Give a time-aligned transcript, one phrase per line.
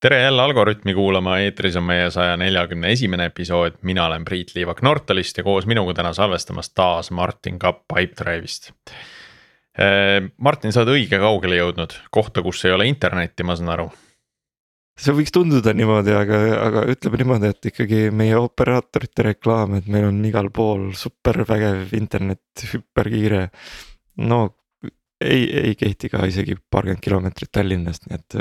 [0.00, 4.82] tere jälle Algorütmi kuulama, eetris on meie saja neljakümne esimene episood, mina olen Priit Liivak
[4.86, 8.70] Nortalist ja koos minuga täna salvestamas taas Martin Kapp Pipedrive'ist.
[10.36, 13.88] Martin, sa oled õige kaugele jõudnud, kohta, kus ei ole internetti, ma saan aru.
[14.98, 20.08] see võiks tunduda niimoodi, aga, aga ütleme niimoodi, et ikkagi meie operaatorite reklaam, et meil
[20.08, 23.48] on igal pool super vägev internet, hüperkiire.
[24.16, 24.40] no
[25.20, 28.40] ei, ei kehti ka isegi paarkümmend kilomeetrit Tallinnast, nii et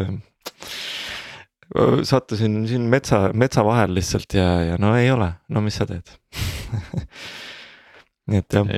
[2.07, 6.13] sattusin siin metsa, metsa vahel lihtsalt ja, ja no ei ole, no mis sa teed
[8.31, 8.71] nii et jah,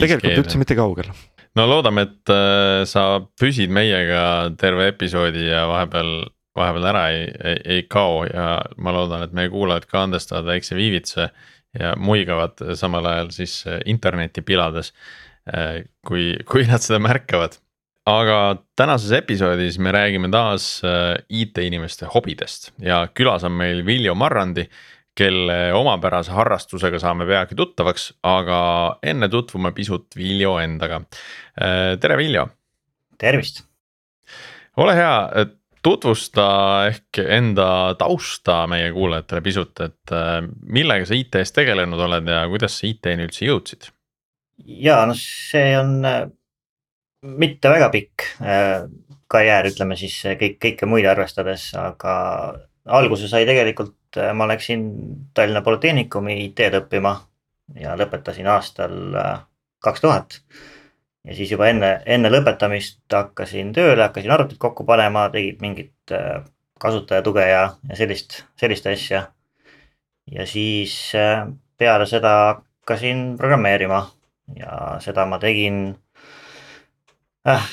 [0.00, 1.10] tegelikult üldse mitte kaugel.
[1.58, 3.06] no loodame, et äh, sa
[3.40, 6.12] püsid meiega terve episoodi ja vahepeal,
[6.58, 10.78] vahepeal ära ei, ei, ei kao ja ma loodan, et meie kuulajad ka andestavad väikse
[10.78, 11.30] viivituse.
[11.78, 14.92] ja muigavad samal ajal siis äh, interneti pilades,
[15.48, 17.56] äh, kui, kui nad seda märkavad
[18.08, 18.38] aga
[18.76, 24.66] tänases episoodis me räägime taas äh, IT-inimeste hobidest ja külas on meil Viljo Marrandi,
[25.14, 28.60] kelle omapärase harrastusega saame peagi tuttavaks, aga
[29.04, 31.02] enne tutvume pisut Viljo endaga.
[31.60, 32.48] Äh, tere, Viljo.
[33.18, 33.62] tervist.
[34.76, 35.46] ole hea,
[35.82, 36.46] tutvusta
[36.88, 42.80] ehk enda tausta meie kuulajatele pisut, et äh, millega sa IT-s tegelenud oled ja kuidas
[42.80, 43.92] sa IT-ni üldse jõudsid?
[44.62, 46.04] ja no see on
[47.22, 48.84] mitte väga pikk äh,
[49.30, 52.14] karjäär, ütleme siis kõik, kõike muid arvestades, aga
[52.98, 54.88] alguse sai tegelikult, äh, ma läksin
[55.34, 57.14] Tallinna Polütehnikumi IT-d õppima
[57.78, 59.34] ja lõpetasin aastal äh,
[59.82, 60.40] kaks tuhat.
[61.24, 66.14] ja siis juba enne, enne lõpetamist hakkasin tööle, hakkasin arvutit kokku panema, tegid mingit
[66.82, 69.28] kasutajatuge ja, ja sellist, sellist asja.
[70.26, 70.96] ja siis
[71.78, 74.08] peale seda hakkasin programmeerima
[74.58, 75.94] ja seda ma tegin
[77.48, 77.68] äh,.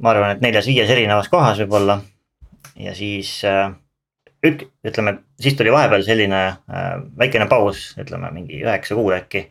[0.00, 2.00] ma arvan, et neljas-viies erinevas kohas võib-olla
[2.80, 3.72] ja siis äh,
[4.46, 9.50] ük-, ütleme, siis tuli vahepeal selline äh, väikene paus, ütleme mingi üheksa kuud äkki.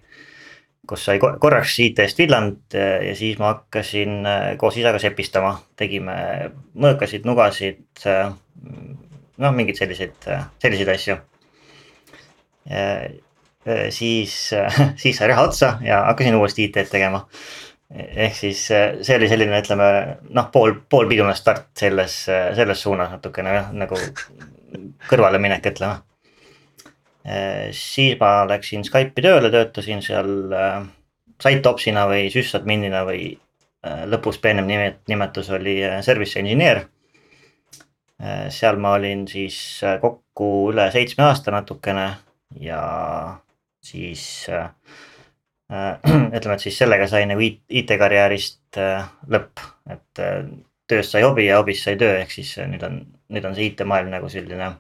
[0.90, 6.16] kus sai korraks IT-st villand äh, ja siis ma hakkasin äh, koos isaga sepistama, tegime
[6.74, 8.32] mõõkasid, nugasid äh,.
[9.38, 11.20] noh, mingeid selliseid, äh, selliseid asju
[12.72, 13.20] äh,.
[13.94, 14.54] siis,
[15.02, 17.28] siis sai raha otsa ja hakkasin uuesti IT-d tegema
[17.90, 19.88] ehk siis äh, see oli selline, ütleme
[20.30, 23.98] noh, pool, poolpidune start selles, äh, selles suunas natukene jah, nagu
[25.10, 26.04] kõrvaleminek, ütleme.
[27.26, 30.54] Äh, siis ma läksin Skype'i tööle, töötasin seal
[31.40, 33.32] site-opsina või sysadminina või
[34.12, 34.68] lõpus peenem
[35.08, 36.82] nimetus oli service engineer.
[38.52, 42.10] seal ma olin siis kokku üle seitsme aasta natukene
[42.60, 42.82] ja
[43.80, 44.70] siis Äh,
[46.38, 49.62] ütleme, et siis sellega sai nagu IT-karjäärist äh, lõpp,
[49.94, 50.42] et äh,
[50.90, 54.10] tööst sai hobi ja hobist sai töö, ehk siis nüüd on, nüüd on see IT-maailm
[54.10, 54.72] nagu selline.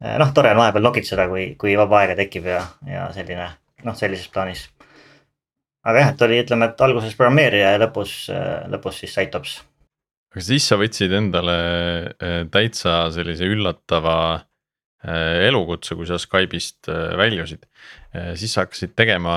[0.00, 3.46] noh, tore on vahepeal nokitseda, kui, kui vaba aega tekib ja, ja selline
[3.86, 4.66] noh, sellises plaanis.
[5.86, 8.14] aga jah, et oli, ütleme, et alguses programmeerija ja lõpus,
[8.74, 9.56] lõpus siis site-ops.
[10.34, 11.58] aga siis sa võtsid endale
[12.50, 14.16] täitsa sellise üllatava
[15.46, 17.99] elukutse, kui sa Skype'ist väljusid Äh,
[18.34, 19.36] siis sa hakkasid tegema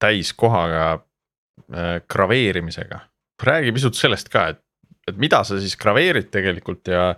[0.00, 3.00] täiskohaga äh, graveerimisega.
[3.42, 4.60] räägi pisut sellest ka, et,
[5.08, 7.14] et mida sa siis graveerid tegelikult ja,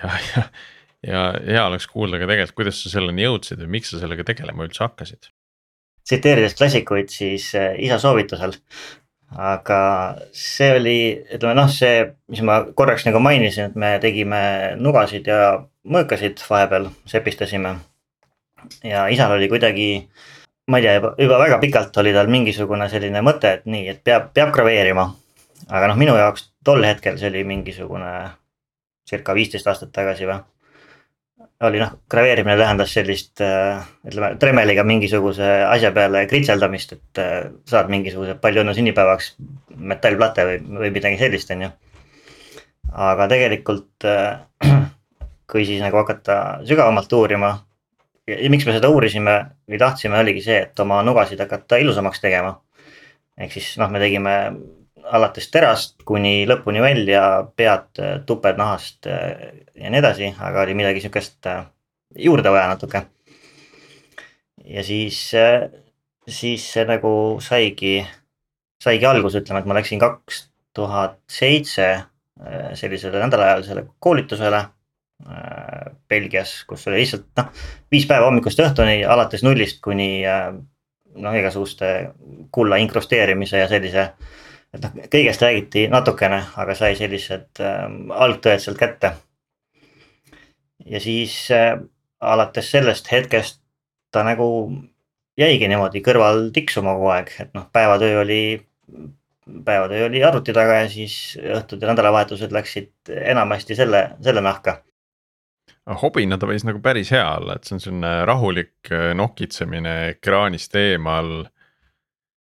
[0.00, 0.42] ja, ja,
[1.06, 4.66] ja hea oleks kuulda ka tegelikult, kuidas sa selleni jõudsid või miks sa sellega tegelema
[4.66, 5.30] üldse hakkasid?
[6.04, 8.58] tsiteerides klassikuid, siis äh, isa soovitusel.
[9.34, 9.78] aga
[10.36, 10.98] see oli,
[11.34, 14.42] ütleme noh, see, mis ma korraks nagu mainisin, et me tegime
[14.78, 15.38] nugasid ja
[15.90, 17.72] mõõkasid vahepeal, sepistasime
[18.84, 19.88] ja isal oli kuidagi,
[20.70, 24.00] ma ei tea, juba, juba väga pikalt oli tal mingisugune selline mõte, et nii, et
[24.04, 25.10] peab, peab graveerima.
[25.68, 28.10] aga noh, minu jaoks tol hetkel see oli mingisugune
[29.08, 30.40] circa viisteist aastat tagasi või.
[31.64, 37.22] oli noh, graveerimine tähendas sellist ütleme tremeliga mingisuguse asja peale kritseldamist, et
[37.70, 39.34] saad mingisuguse palju õnne sünnipäevaks
[39.76, 41.70] metallplate või, või midagi sellist, on ju.
[42.92, 44.08] aga tegelikult
[45.50, 47.54] kui siis nagu hakata sügavamalt uurima
[48.28, 49.34] ja miks me seda uurisime
[49.68, 52.56] või tahtsime, oligi see, et oma nugasid hakata ilusamaks tegema.
[53.38, 54.34] ehk siis noh, me tegime
[55.04, 57.24] alates terast kuni lõpuni välja,
[57.56, 61.66] pead, tuped nahast ja nii edasi, aga oli midagi sihukest äh,
[62.16, 63.04] juurde vaja natuke.
[64.64, 65.68] ja siis, äh,
[66.28, 67.98] siis see nagu saigi,
[68.80, 74.73] saigi alguse, ütleme, et ma läksin kaks tuhat seitse äh, sellisele nädalaajalisele koolitusele Äh,
[76.08, 77.46] Belgias, kus oli lihtsalt noh,
[77.92, 80.50] viis päeva hommikust õhtuni alates nullist kuni äh,
[81.16, 81.90] noh, igasuguste
[82.52, 84.10] kulla inkrusteerimise ja sellise.
[84.74, 87.86] et noh, kõigest räägiti natukene, aga sai sellised äh,
[88.26, 89.14] algtõed sealt kätte.
[90.84, 91.78] ja siis äh,
[92.20, 93.62] alates sellest hetkest
[94.12, 94.46] ta nagu
[95.40, 98.42] jäigi niimoodi kõrval tiksuma kogu aeg, et noh, päevatöö oli,
[99.64, 104.83] päevatöö oli arvuti taga ja siis õhtud ja nädalavahetused läksid enamasti selle, selle nahka
[106.00, 110.76] hobina ta võis nagu päris hea olla, et see on selline rahulik äh, nokitsemine ekraanist
[110.80, 111.32] eemal.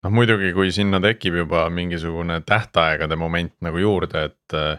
[0.06, 4.54] noh muidugi, kui sinna tekib juba mingisugune tähtaegade moment nagu juurde, et.
[4.54, 4.76] Äh,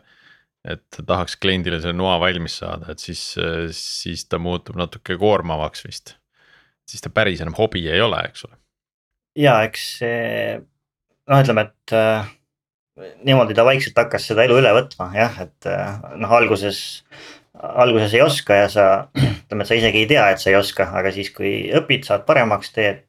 [0.68, 5.86] et tahaks kliendile selle noa valmis saada, et siis, äh, siis ta muutub natuke koormavaks
[5.86, 6.18] vist.
[6.88, 8.58] siis ta päris enam hobi ei ole, eks ole.
[9.40, 10.58] ja eks see
[11.28, 12.30] noh, ütleme, et äh,
[13.28, 16.80] niimoodi ta vaikselt hakkas seda elu üle võtma jah, et äh, noh, alguses
[17.62, 18.86] alguses ei oska ja sa,
[19.18, 22.26] ütleme, et sa isegi ei tea, et sa ei oska, aga siis, kui õpid, saad
[22.28, 23.02] paremaks, teed,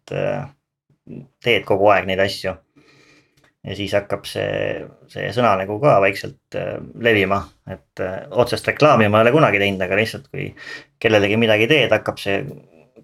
[1.44, 2.54] teed kogu aeg neid asju.
[3.68, 9.08] ja siis hakkab see, see sõna nagu ka vaikselt äh, levima, et äh, otsest reklaami
[9.10, 10.46] ma ei ole kunagi teinud, aga lihtsalt kui
[11.02, 12.38] kellelegi midagi teed, hakkab see,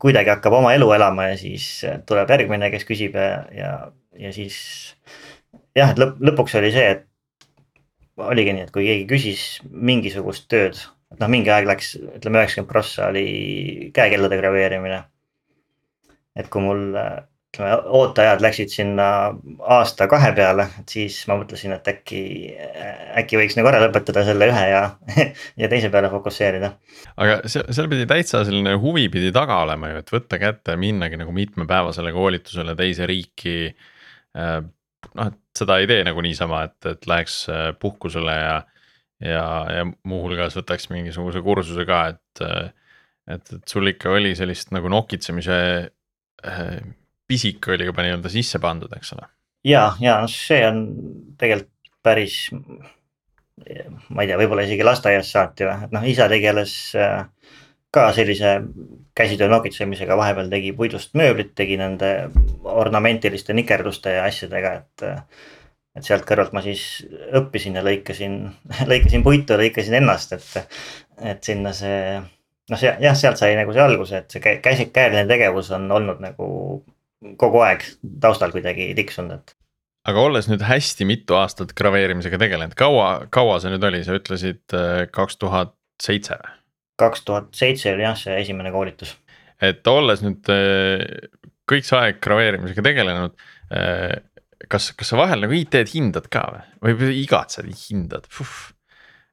[0.00, 1.66] kuidagi hakkab oma elu elama ja siis
[2.08, 3.72] tuleb järgmine, kes küsib ja, ja,
[4.20, 4.56] ja siis.
[5.76, 7.04] jah, et lõpp, lõpuks oli see, et
[8.22, 10.78] oligi nii, et kui keegi küsis mingisugust tööd
[11.14, 15.04] et noh, mingi aeg läks, ütleme üheksakümmend prossa oli käekellade graveerimine.
[16.34, 16.88] et kui mul
[17.54, 19.06] ütleme ooteajad läksid sinna
[19.76, 22.22] aasta-kahe peale, et siis ma mõtlesin, et äkki,
[23.20, 24.82] äkki võiks nagu ära lõpetada selle ühe ja,
[25.60, 26.74] ja teise peale fokusseerida.
[27.16, 31.20] aga seal, seal pidi täitsa selline huvi pidi taga olema ju, et võtta kätte, minnagi
[31.20, 33.58] nagu mitmepäevasele koolitusele teise riiki.
[34.34, 34.60] Äh,
[35.14, 38.62] noh, et seda ei tee nagu niisama, et, et läheks äh, puhkusele ja
[39.24, 42.44] ja, ja muuhulgas võtaks mingisuguse kursuse ka, et.
[43.30, 45.58] et, et sul ikka oli sellist nagu nokitsemise
[46.44, 46.76] äh,
[47.26, 49.28] pisik oli juba nii-öelda sisse pandud, eks ole.
[49.64, 50.84] ja, ja noh, see on
[51.40, 51.72] tegelikult
[52.04, 57.24] päris, ma ei tea, võib-olla isegi lasteaiast saati või, et noh, isa tegeles äh,
[57.94, 58.58] ka sellise
[59.16, 62.10] käsitöö nokitsemisega, vahepeal tegi puidust mööblit, tegi nende
[62.66, 65.06] ornamentiliste nikerduste ja asjadega, et
[65.94, 66.84] et sealt kõrvalt ma siis
[67.38, 68.38] õppisin ja lõikasin,
[68.90, 70.78] lõikasin puitu, lõikasin ennast, et,
[71.34, 71.98] et sinna see.
[72.70, 76.22] noh, see jah, sealt sai nagu see alguse, et see käsi, käeline tegevus on olnud
[76.24, 76.48] nagu
[77.40, 77.84] kogu aeg
[78.20, 79.54] taustal kuidagi tiksunud, et.
[80.08, 84.76] aga olles nüüd hästi mitu aastat graveerimisega tegelenud, kaua, kaua see nüüd oli, sa ütlesid
[84.76, 86.60] äh, kaks tuhat seitse või?
[87.00, 89.14] kaks tuhat seitse oli jah, see esimene koolitus.
[89.62, 91.06] et olles nüüd äh,
[91.70, 93.38] kõik see aeg graveerimisega tegelenud
[93.72, 94.18] äh,
[94.70, 96.44] kas, kas sa vahel nagu IT-d hindad ka
[96.82, 98.28] või, või igatsed, hindad,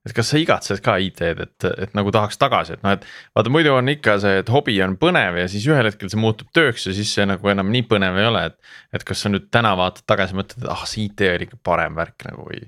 [0.05, 3.05] et kas sa igatsed ka IT-d, et, et nagu tahaks tagasi, et noh, et
[3.37, 6.49] vaata, muidu on ikka see, et hobi on põnev ja siis ühel hetkel see muutub
[6.55, 8.73] tööks ja siis see nagu enam nii põnev ei ole, et.
[8.97, 11.97] et kas sa nüüd täna vaatad tagasi, mõtled, et ah, see IT oli ikka parem
[11.99, 12.63] värk nagu või.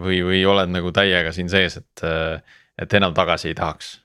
[0.00, 2.04] või, või oled nagu täiega siin sees, et,
[2.80, 3.96] et enam tagasi ei tahaks?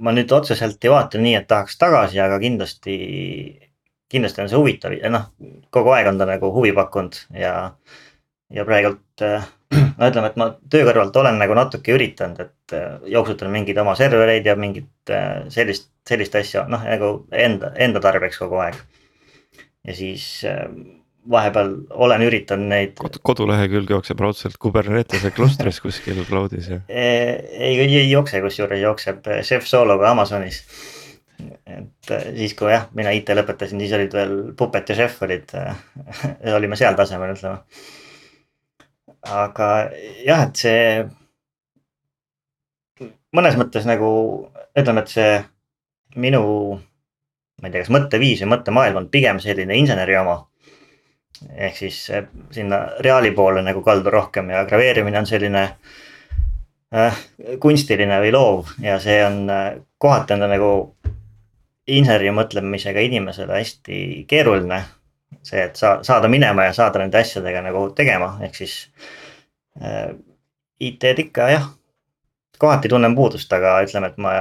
[0.00, 2.94] ma nüüd otseselt ei vaata nii, et tahaks tagasi, aga kindlasti
[4.10, 5.30] kindlasti on see huvitav ja noh,
[5.74, 7.54] kogu aeg on ta nagu huvi pakkunud ja,
[8.52, 9.46] ja praegult äh,
[9.98, 13.94] no ütleme, et ma töö kõrvalt olen nagu natuke üritanud, et äh, jooksutan mingeid oma
[13.98, 18.80] servereid ja mingit äh, sellist, sellist asja, noh nagu enda, enda tarbeks kogu aeg.
[19.86, 20.42] ja siis
[21.30, 23.18] vahepeal olen üritanud neid Kod.
[23.24, 26.80] kodulehekülg jookseb raudselt Kubernetese klustris kuskil cloud'is ja?
[26.88, 30.64] ei, ei, ei jookse, kusjuures jookseb Chef Sologa Amazonis
[31.66, 35.54] et äh, siis, kui jah, mina IT lõpetasin, siis olid veel Puppet ja Chef olid
[35.58, 35.72] äh,
[36.58, 37.62] olime seal tasemel, ütleme.
[39.30, 39.70] aga
[40.24, 40.84] jah, et see
[43.36, 44.10] mõnes mõttes nagu
[44.76, 45.32] ütleme, et see
[46.20, 46.42] minu,
[47.60, 50.38] ma ei tea, kas mõtteviis või mõttemaailm on pigem selline inseneri oma.
[51.56, 55.62] ehk siis äh, sinna reaali poole nagu kaldu rohkem ja graveerimine on selline
[56.92, 57.22] äh,
[57.60, 59.46] kunstiline või loov ja see on
[59.98, 60.70] kohati on ta nagu
[61.98, 64.82] inseneri mõtlemisega inimesele hästi keeruline.
[65.46, 68.74] see, et sa saada minema ja saada nende asjadega nagu tegema, ehk siis
[69.80, 70.10] äh,
[70.80, 71.68] IT-d ikka jah,
[72.58, 74.32] kohati tunnen puudust, aga ütleme, et ma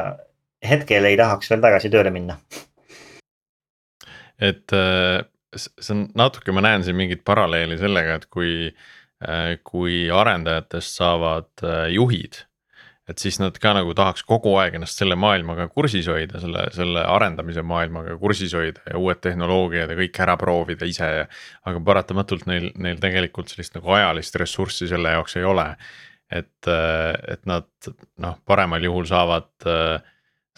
[0.65, 2.39] hetkel ei tahaks veel tagasi tööle minna.
[4.39, 5.21] et äh,
[5.55, 11.51] see on natuke, ma näen siin mingit paralleeli sellega, et kui äh,, kui arendajatest saavad
[11.63, 12.43] äh, juhid
[13.09, 17.01] et siis nad ka nagu tahaks kogu aeg ennast selle maailmaga kursis hoida, selle, selle
[17.09, 21.09] arendamise maailmaga kursis hoida ja uued tehnoloogiad ja kõik ära proovida ise.
[21.65, 25.71] aga paratamatult neil, neil tegelikult sellist nagu ajalist ressurssi selle jaoks ei ole.
[26.29, 27.65] et, et nad
[28.21, 29.49] noh, paremal juhul saavad,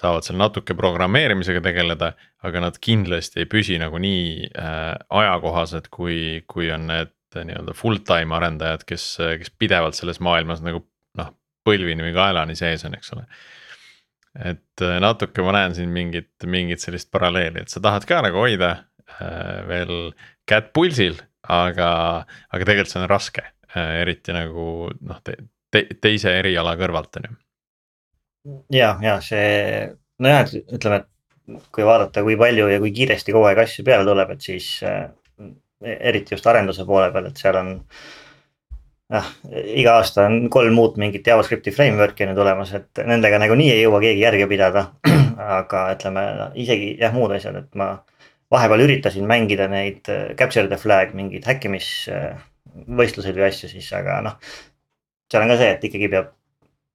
[0.01, 2.11] saavad seal natuke programmeerimisega tegeleda,
[2.43, 8.01] aga nad kindlasti ei püsi nagu nii äh, ajakohased, kui, kui on need nii-öelda full
[8.03, 9.05] time arendajad, kes,
[9.39, 10.83] kes pidevalt selles maailmas nagu
[11.67, 13.25] põlvini või kaelani sees on, eks ole.
[14.51, 18.41] et äh, natuke ma näen siin mingit, mingit sellist paralleeli, et sa tahad ka nagu
[18.41, 18.71] hoida
[19.17, 19.95] äh, veel
[20.47, 21.91] kätt pulsil, aga,
[22.49, 25.37] aga tegelikult see on raske äh,, eriti nagu noh te,
[25.71, 27.39] te, teise eriala kõrvalt on ju.
[28.77, 29.89] ja, ja see
[30.21, 34.35] nojah, ütleme, et kui vaadata, kui palju ja kui kiiresti kogu aeg asju peale tuleb,
[34.35, 35.09] et siis äh,
[35.81, 37.71] eriti just arenduse poole peal, et seal on
[39.11, 43.83] noh, iga aasta on kolm uut mingit JavaScripti framework'i nüüd olemas, et nendega nagunii ei
[43.83, 44.81] jõua keegi järge pidada.
[45.41, 46.23] aga ütleme
[46.59, 47.87] isegi jah, muud asjad, et ma
[48.51, 54.35] vahepeal üritasin mängida neid äh, capture the flag mingeid häkkimisvõistluseid või asju siis, aga noh.
[55.31, 56.27] seal on ka see, et ikkagi peab,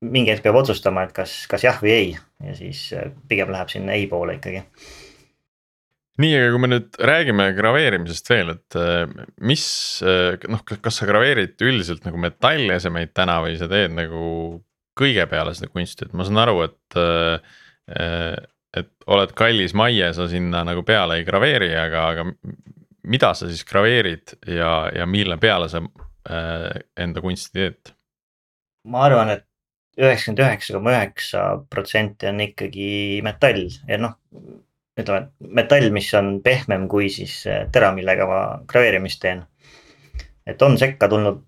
[0.05, 3.73] mingi hetk peab otsustama, et kas, kas jah või ei ja siis äh, pigem läheb
[3.73, 4.63] sinna ei poole ikkagi
[6.23, 9.05] nii, aga kui me nüüd räägime graveerimisest veel, et äh,
[9.45, 9.67] mis
[10.53, 14.27] noh, kas sa graveerid üldiselt nagu metallesemeid täna või sa teed nagu
[14.97, 17.01] kõige peale seda kunsti, et ma saan aru, et
[18.77, 22.25] et oled kallis majja, sa sinna nagu peale ei graveeri, aga, aga
[23.07, 25.83] mida sa siis graveerid ja, ja mille peale sa
[26.27, 27.93] enda kunsti teed?
[28.87, 29.47] ma arvan, et
[29.97, 31.43] üheksakümmend üheksa koma üheksa
[31.73, 32.89] protsenti on ikkagi
[33.25, 34.17] metall ja noh,
[34.97, 39.45] ütleme metall, mis on pehmem kui siis äh, tera, millega ma graveerimist teen.
[40.47, 41.43] et on sekka tulnud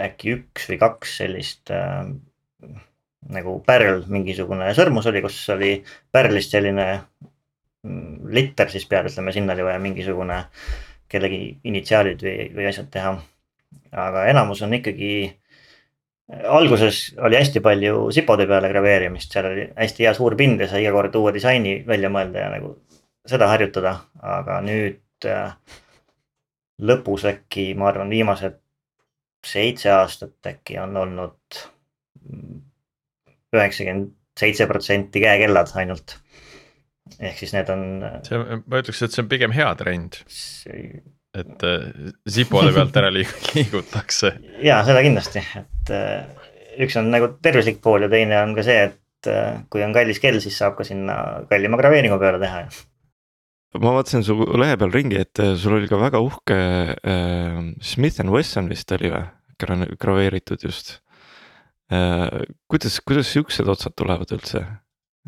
[0.00, 2.04] äkki üks või kaks sellist äh,
[3.32, 5.70] nagu pärl mingisugune sõrmus oli, kus oli
[6.12, 10.42] pärlist selline mm, litter siis peal, ütleme, sinna oli vaja mingisugune
[11.10, 13.16] kellegi initsiaalid või, või asjad teha.
[13.92, 15.10] aga enamus on ikkagi,
[16.26, 20.82] alguses oli hästi palju sipode peale graveerimist, seal oli hästi hea suur pind ja sai
[20.82, 22.74] iga kord uue disaini välja mõelda ja nagu
[23.26, 25.54] seda harjutada, aga nüüd äh,
[26.82, 28.58] lõpus äkki, ma arvan, viimased
[29.46, 31.60] seitse aastat äkki on olnud
[33.54, 36.18] üheksakümmend seitse protsenti käekellad ainult.
[37.20, 37.84] ehk siis need on.
[38.26, 40.18] see, ma ütleks, et see on pigem hea trend.
[41.36, 44.34] Et äh, sipode pealt ära liigutakse.
[44.64, 46.50] ja seda kindlasti, et äh,
[46.84, 50.20] üks on nagu tervislik pool ja teine on ka see, et äh, kui on kallis
[50.22, 52.66] kell, siis saab ka sinna kallima graveeringu peale teha
[53.76, 56.60] ma vaatasin su lehe peal ringi, et sul oli ka väga uhke
[56.96, 59.26] äh, Smith and Wesson vist oli või,
[60.00, 60.98] graveeritud just
[61.86, 64.64] Äh, kuidas, kuidas siuksed otsad tulevad üldse?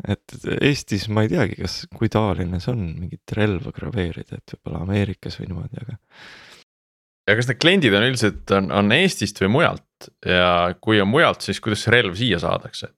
[0.07, 4.85] Et Eestis ma ei teagi, kas, kui tavaline see on mingit relva graveerida, et võib-olla
[4.85, 5.97] Ameerikas või niimoodi, aga.
[7.29, 11.43] ja kas need kliendid on üldiselt, on, on Eestist või mujalt ja kui on mujalt,
[11.45, 12.93] siis kuidas see relv siia saadakse?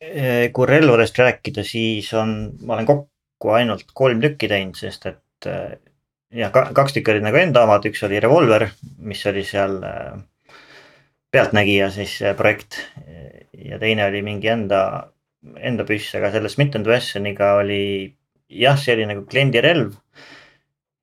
[0.00, 2.34] Äh, kui relvadest rääkida, siis on,
[2.64, 5.74] ma olen kokku ainult kolm tükki teinud, sest et äh,
[6.32, 8.70] jah, kaks tükki olid nagu enda omad, üks oli revolver,
[9.04, 10.14] mis oli seal äh,
[11.30, 12.80] Pealtnägija siis projekt
[13.54, 14.80] ja teine oli mingi enda,
[15.42, 17.82] enda püss, aga selle Smith and Wessoniga oli
[18.50, 19.94] jah, see oli nagu kliendi relv.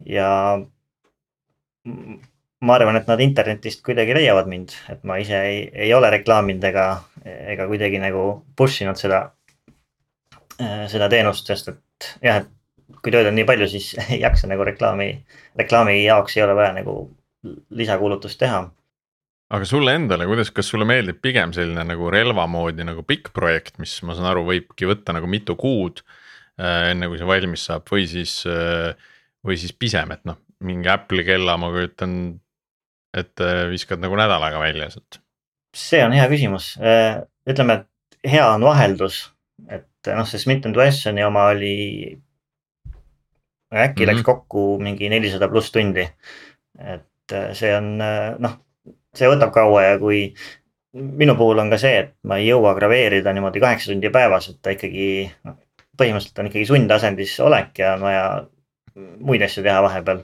[0.06, 0.28] ja
[1.88, 6.64] ma arvan, et nad internetist kuidagi leiavad mind, et ma ise ei, ei ole reklaaminud
[6.70, 6.86] ega,
[7.26, 8.28] ega kuidagi nagu
[8.58, 9.24] push inud seda,
[10.58, 14.66] seda teenust, sest et jah, et kui tööd on nii palju, siis ei jaksa nagu
[14.68, 15.12] reklaami,
[15.58, 17.00] reklaami jaoks ei ole vaja nagu
[17.80, 18.66] lisakuulutust teha
[19.54, 23.78] aga sulle endale, kuidas, kas sulle meeldib pigem selline nagu relva moodi nagu pikk projekt,
[23.80, 26.02] mis ma saan aru, võibki võtta nagu mitu kuud
[26.60, 26.92] äh,.
[26.92, 28.92] enne kui see valmis saab või siis äh,,
[29.48, 32.18] või siis pisem, et noh, mingi Apple'i kella ma kujutan,
[33.16, 35.22] et äh, viskad nagu nädalaga välja sealt.
[35.78, 39.24] see on hea küsimus, äh, ütleme, et hea on vaheldus,
[39.72, 42.18] et noh, see Smith and Wessoni oma oli.
[43.68, 44.08] äkki mm -hmm.
[44.08, 46.10] läks kokku mingi nelisada pluss tundi.
[46.80, 48.67] et äh, see on äh, noh
[49.16, 50.26] see võtab kaua ja kui
[50.98, 54.60] minu puhul on ka see, et ma ei jõua graveerida niimoodi kaheksa tundi päevas, et
[54.62, 55.08] ta ikkagi
[55.48, 55.58] noh,
[55.98, 58.28] põhimõtteliselt on ikkagi sundasendis olek ja on vaja
[58.98, 60.24] muid asju teha vahepeal.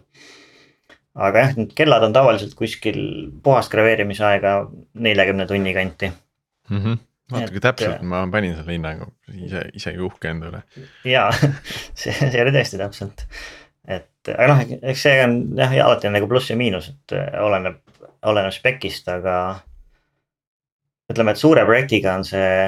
[1.14, 3.00] aga jah, need kellad on tavaliselt kuskil
[3.46, 4.54] puhast graveerimisaega
[4.94, 6.78] neljakümne tunni kanti mm.
[6.78, 9.08] -hmm vaadake täpselt, ma panin selle hinnangu
[9.46, 10.62] ise, isegi uhke enda üle.
[11.08, 11.28] ja
[12.00, 13.26] see, see oli tõesti täpselt,
[13.88, 17.82] et aga noh, eks see on jah, alati on nagu pluss ja miinus, et oleneb
[18.24, 19.38] oleneb spekist, aga
[21.12, 22.68] ütleme, et suure projektiga on see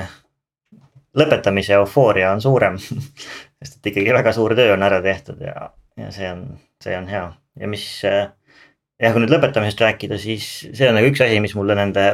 [1.16, 5.70] lõpetamise eufooria on suurem sest et ikkagi väga suur töö on ära tehtud ja,
[6.00, 6.48] ja see on,
[6.84, 7.26] see on hea
[7.62, 7.86] ja mis.
[8.04, 12.06] jah, kui nüüd lõpetamisest rääkida, siis see on nagu üks asi, mis mulle nende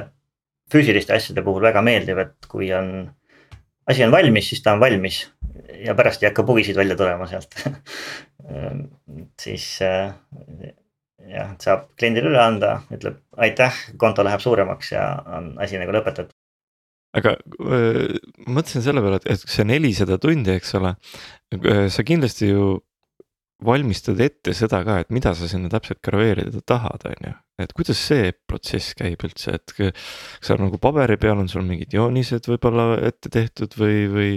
[0.71, 3.09] füüsiliste asjade puhul väga meeldib, et kui on.
[3.89, 5.23] asi on valmis, siis ta on valmis
[5.81, 7.57] ja pärast ei hakka bugisid välja tulema sealt
[9.39, 15.93] siis jah, saab kliendile üle anda, ütleb aitäh, konto läheb suuremaks ja on asi nagu
[15.95, 16.35] lõpetatud.
[17.17, 18.07] aga öö,
[18.47, 20.95] mõtlesin selle peale, et, et see nelisada tundi, eks ole,
[21.91, 22.77] sa kindlasti ju
[23.65, 27.33] valmistad ette seda ka, et mida sa sinna täpselt graveerida tahad, on ju.
[27.61, 30.15] et kuidas see protsess käib üldse, et kas
[30.47, 34.33] seal nagu paberi peal on sul mingid joonised võib-olla ette tehtud või, või.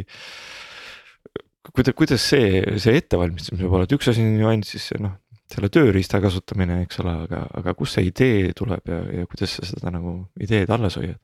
[1.73, 5.17] Kuidas, kuidas see, see ettevalmistamise pool, et üks asi on ju ainult siis see noh,
[5.53, 9.69] selle tööriista kasutamine, eks ole, aga, aga kust see idee tuleb ja, ja kuidas sa
[9.69, 11.21] seda nagu ideed alles hoiad?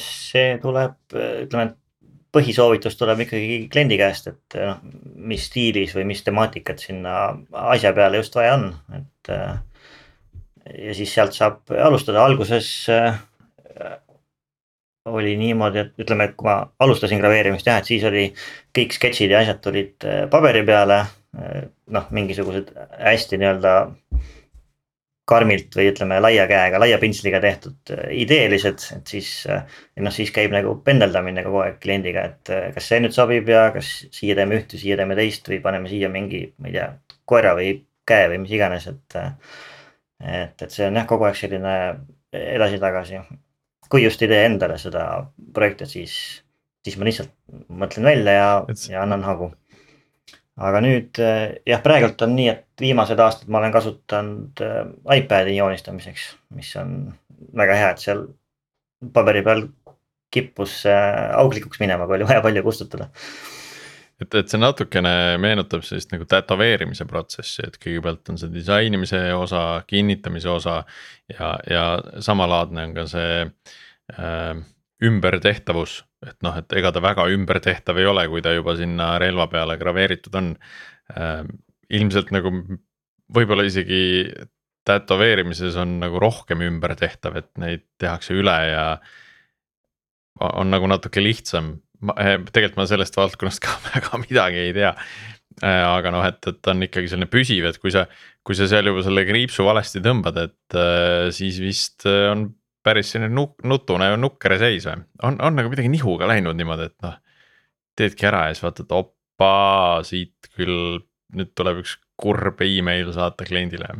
[0.00, 1.74] see tuleb, ütleme,
[2.32, 4.78] põhisoovitus tuleb ikkagi kliendi käest, et noh,
[5.28, 7.18] mis stiilis või mis temaatikat sinna
[7.68, 9.32] asja peale just vaja on, et.
[10.72, 12.70] ja siis sealt saab alustada, alguses
[15.08, 18.28] oli niimoodi, et ütleme, et kui ma alustasin graveerimist jah, et siis oli
[18.76, 21.04] kõik sketšid ja asjad tulid paberi peale.
[21.92, 23.72] noh, mingisugused hästi nii-öelda
[25.28, 29.32] karmilt või ütleme laia käega, laia pintsliga tehtud äh, ideelised, et siis.
[29.50, 33.50] Äh, noh, siis käib nagu pendeldamine kogu aeg kliendiga, et äh, kas see nüüd sobib
[33.52, 36.88] ja kas siia teeme ühte, siia teeme teist või paneme siia mingi, ma ei tea,
[37.28, 37.74] koera või
[38.08, 39.18] käe või mis iganes, et.
[39.18, 41.74] et, et see on jah, kogu aeg selline
[42.32, 43.20] edasi-tagasi.
[43.90, 45.04] Kui just ei tee endale seda
[45.54, 46.14] projekti, siis,
[46.84, 47.32] siis ma lihtsalt
[47.68, 48.50] mõtlen välja ja,
[48.92, 49.52] ja annan hagu.
[50.68, 54.80] Aga nüüd eh, jah, praegult on nii, et viimased aastad ma olen kasutanud eh,
[55.20, 56.96] iPad'i joonistamiseks, mis on
[57.56, 58.24] väga hea, et seal
[59.14, 59.68] paberi peal
[60.34, 63.06] kippus auklikuks minema, kui oli vaja palju kustutada
[64.22, 69.62] et, et see natukene meenutab sellist nagu tätoveerimise protsessi, et kõigepealt on see disainimise osa,
[69.86, 70.80] kinnitamise osa
[71.30, 71.84] ja, ja
[72.24, 74.52] samalaadne on ka see äh,
[75.08, 79.46] ümbertehtavus et noh, et ega ta väga ümbertehtav ei ole, kui ta juba sinna relva
[79.50, 80.52] peale graveeritud on.
[81.14, 81.52] Ähm,
[81.94, 82.50] ilmselt nagu
[83.32, 84.28] võib-olla isegi
[84.88, 88.84] tätoveerimises on nagu rohkem ümbertehtav, et neid tehakse üle ja.
[90.40, 91.76] on nagu natuke lihtsam,
[92.16, 94.94] eh, tegelikult ma sellest valdkonnast ka väga midagi ei tea.
[95.58, 98.04] Äh, aga noh, et, et ta on ikkagi selline püsiv, et kui sa,
[98.46, 102.46] kui sa seal juba selle kriipsu valesti tõmbad, et äh, siis vist on
[102.86, 107.06] päris selline nuk-, nutune nukker seis või, on, on nagu midagi nihuga läinud niimoodi, et
[107.06, 107.16] noh.
[107.98, 111.00] teedki ära ja siis vaatad, opaa, siit küll
[111.34, 113.90] nüüd tuleb üks kurb email saata kliendile.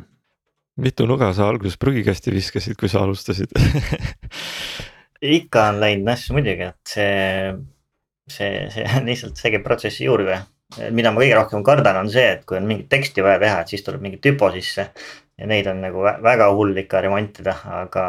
[0.78, 3.50] mitu nuga sa alguses prügikasti viskasid, kui sa alustasid
[5.38, 7.52] ikka on läinud nässu muidugi, et see,
[8.34, 10.42] see, see on lihtsalt, see käib protsessi juurde.
[10.92, 13.70] mida ma kõige rohkem kardan, on see, et kui on mingit teksti vaja teha, et
[13.72, 14.90] siis tuleb mingi tüpo sisse
[15.38, 18.04] ja neid on nagu väga hull ikka remontida, aga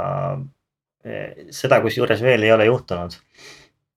[1.56, 3.16] seda kusjuures veel ei ole juhtunud.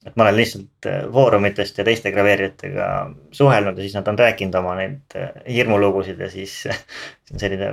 [0.06, 2.86] et ma olen lihtsalt äh, foorumitest ja teiste graveerijatega
[3.30, 7.68] suhelnud ja siis nad on rääkinud oma neid äh, hirmulugusid ja siis see on selline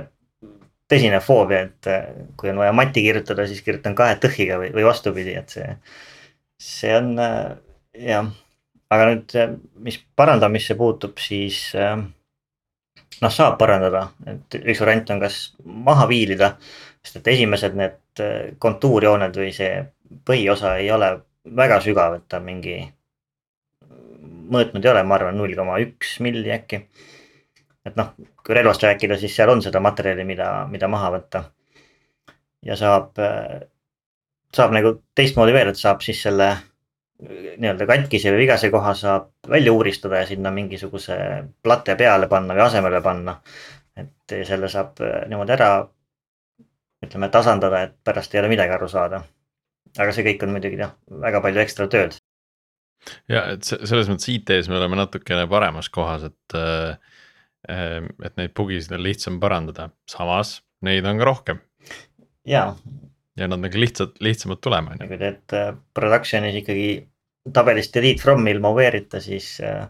[0.90, 1.88] tõsine foobia, et
[2.38, 5.66] kui on vaja matti kirjutada, siis kirjutan kahe tõhiga või, või vastupidi, et see,
[6.58, 7.12] see on
[7.94, 8.30] jah.
[8.90, 9.34] aga nüüd,
[9.86, 16.54] mis parandamisse puutub, siis noh, saab parandada, et üks variant on kas maha viilida
[17.04, 19.80] sest et esimesed need äh, kontuurjooned või see
[20.26, 21.12] põhiosa ei ole
[21.56, 22.76] väga sügav, et ta mingi
[24.50, 26.82] mõõtnud ei ole, ma arvan, null koma üks milli äkki.
[27.86, 28.12] et noh,
[28.44, 31.44] kui relvast rääkida, siis seal on seda materjali, mida, mida maha võtta.
[32.62, 33.62] ja saab, äh,
[34.54, 36.52] saab nagu teistmoodi veel, et saab siis selle
[37.20, 41.16] nii-öelda katkise või vigase koha saab välja uuristada ja sinna mingisuguse
[41.62, 43.40] plate peale panna või asemele panna.
[43.96, 45.70] et selle saab äh, niimoodi ära
[47.04, 49.22] ütleme tasandada, et pärast ei ole midagi aru saada.
[49.98, 52.16] aga see kõik on muidugi jah, väga palju ekstra tööd.
[53.28, 56.96] ja et selles mõttes IT-s me oleme natukene paremas kohas, et, äh,
[58.24, 61.60] et neid bugisid on lihtsam parandada, samas neid on ka rohkem.
[62.46, 62.74] ja.
[63.36, 64.96] ja nad on ka lihtsalt, lihtsamad tulema.
[65.00, 67.09] kui teed äh, production'is ikkagi
[67.52, 69.86] tabelist delete from ilma over'ita, siis, äh,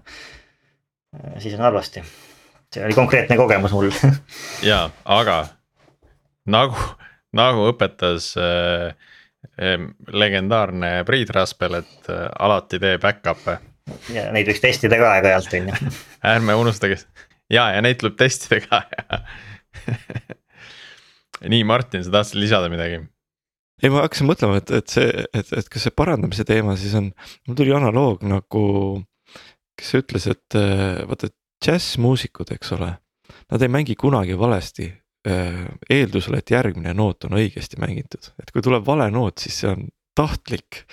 [1.38, 2.02] siis on halvasti.
[2.74, 3.90] see oli konkreetne kogemus mul
[4.70, 5.46] ja, aga
[6.46, 6.76] nagu,
[7.36, 8.94] nagu õpetas äh,
[10.12, 13.58] legendaarne Priit Raspel, et äh, alati tee back-up'e.
[14.14, 15.94] ja neid võiks testida ka aeg-ajalt on ju.
[16.34, 17.00] ärme unustage
[17.50, 18.84] ja, ja neid tuleb testida ka
[21.52, 23.00] nii, Martin, sa tahtsid lisada midagi?
[23.82, 27.10] Ei, ma hakkasin mõtlema, et, et see, et, et kas see parandamise teema siis on,
[27.48, 28.64] mul tuli analoog nagu,
[29.80, 31.32] kes ütles, et äh, vaata
[31.64, 32.94] džässmuusikud, eks ole.
[33.50, 34.88] Nad ei mängi kunagi valesti,
[35.28, 39.68] Äh, eeldusel, et järgmine noot on õigesti mängitud, et kui tuleb vale noot, siis see
[39.68, 39.82] on
[40.16, 40.86] tahtlik.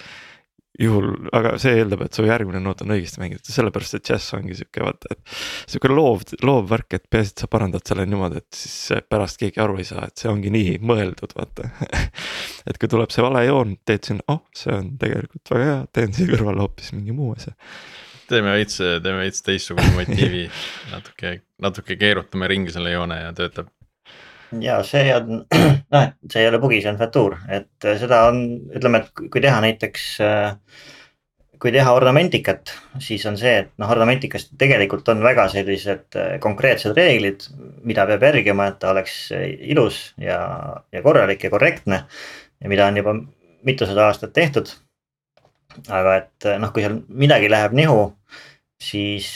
[0.81, 4.57] Juhul, aga see eeldab, et su järgmine noot on õigesti mängitud, sellepärast see džäss ongi
[4.57, 5.35] sihuke vaata, et.
[5.65, 9.61] sihuke loov, loov värk, et peaasi, et sa parandad selle niimoodi, et siis pärast keegi
[9.63, 11.69] aru ei saa, et see ongi nii mõeldud, vaata
[12.69, 16.13] et kui tuleb see vale joon, teed sinna, oh, see on tegelikult väga hea, teen
[16.17, 17.55] siia kõrvale hoopis mingi muu asja.
[18.29, 20.45] teeme veits, teeme veits teistsuguse motiivi
[20.93, 23.73] natuke, natuke keerutame ringi selle joone ja töötab
[24.61, 25.41] ja see on,
[25.93, 28.43] noh, et see ei ole bugi, see on fetuur, et seda on,
[28.77, 30.07] ütleme, et kui teha näiteks.
[31.57, 32.69] kui teha ornamentikat,
[33.01, 37.47] siis on see, et noh, ornamentikas tegelikult on väga sellised konkreetsed reeglid,
[37.81, 40.37] mida peab järgima, et ta oleks ilus ja,
[40.93, 42.03] ja korralik ja korrektne.
[42.61, 43.15] ja mida on juba
[43.65, 44.69] mitusada aastat tehtud.
[45.89, 48.05] aga et noh, kui seal midagi läheb nihu,
[48.77, 49.33] siis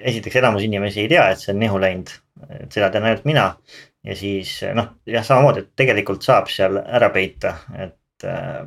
[0.00, 2.10] esiteks enamus inimesi ei tea, et see on nihu läinud,
[2.54, 3.50] et seda tean ainult mina
[4.06, 8.62] ja siis noh, jah, samamoodi, et tegelikult saab seal ära peita, et äh,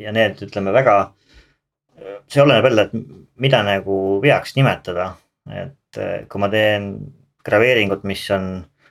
[0.00, 0.96] ja need, ütleme väga.
[2.28, 2.92] see oleneb jälle, et
[3.40, 5.14] mida nagu veaks nimetada,
[5.48, 6.90] et äh, kui ma teen
[7.46, 8.48] graveeringut, mis on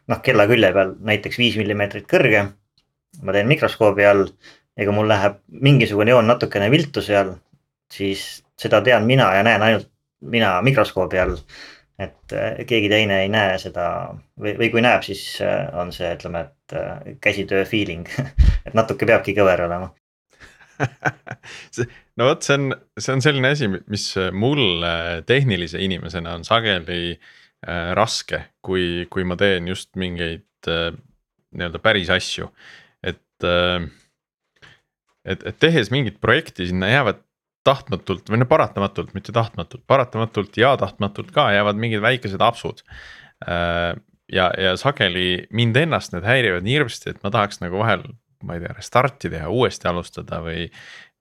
[0.09, 2.45] noh, kella külje peal näiteks viis millimeetrit kõrge.
[3.23, 4.25] ma teen mikroskoobi all
[4.75, 7.35] ja kui mul läheb mingisugune joon natukene viltu seal,
[7.91, 9.89] siis seda tean mina ja näen ainult
[10.21, 11.37] mina mikroskoobi all
[11.99, 13.85] et äh, keegi teine ei näe seda
[14.39, 18.09] või, või kui näeb, siis äh, on see, ütleme, et äh, käsitöö feeling
[18.67, 19.93] et natuke peabki kõver olema.
[22.15, 24.91] No vot, see on, see on selline asi, mis mulle
[25.27, 27.17] tehnilise inimesena on sageli
[27.99, 32.47] raske, kui, kui ma teen just mingeid nii-öelda päris asju,
[33.03, 33.43] et
[35.27, 37.19] et, et tehes mingit projekti, sinna jäävad
[37.65, 42.83] tahtmatult või no paratamatult, mitte tahtmatult, paratamatult ja tahtmatult ka jäävad mingid väikesed apsud.
[43.47, 43.95] Äh,
[44.31, 48.05] ja, ja sageli mind ennast need häirivad nii hirmsasti, et ma tahaks nagu vahel,
[48.45, 50.69] ma ei tea, restart'i teha, uuesti alustada või.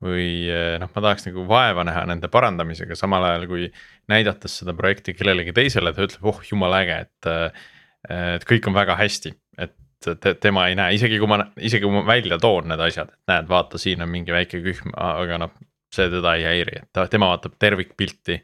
[0.05, 3.71] või äh, noh, ma tahaks nagu vaeva näha nende parandamisega, samal ajal kui
[4.13, 7.31] näidates seda projekti kellelegi teisele, ta ütleb, oh jumala äge, et.
[7.31, 7.71] Äh,
[8.05, 9.31] et kõik on väga hästi,
[9.65, 9.73] et
[10.21, 13.31] te, tema ei näe, isegi kui ma, isegi kui ma välja toon need asjad, et
[13.33, 15.55] näed, vaata, siin on mingi väike kühm, aga noh,
[15.95, 18.41] see teda ei häiri, et ta, tema vaatab tervikpilti.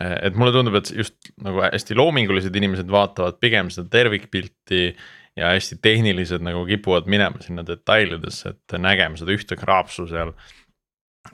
[0.00, 4.84] et mulle tundub, et just nagu hästi loomingulised inimesed vaatavad pigem seda tervikpilti
[5.36, 10.34] ja hästi tehnilised nagu kipuvad minema sinna detailidesse, et nägema seda ühte kraapsu seal.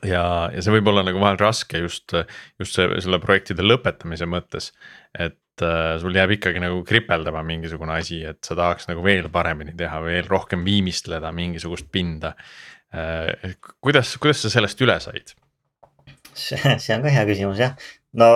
[0.02, 2.14] ja, ja see võib olla nagu vahel raske just,
[2.60, 4.72] just see, selle projektide lõpetamise mõttes,
[5.14, 9.76] et äh, sul jääb ikkagi nagu kripeldama mingisugune asi, et sa tahaks nagu veel paremini
[9.78, 12.34] teha, veel rohkem viimistleda mingisugust pinda.
[12.94, 15.34] Äh, kuidas, kuidas sa sellest üle said?
[16.36, 17.74] see, see on ka hea küsimus jah,
[18.14, 18.28] no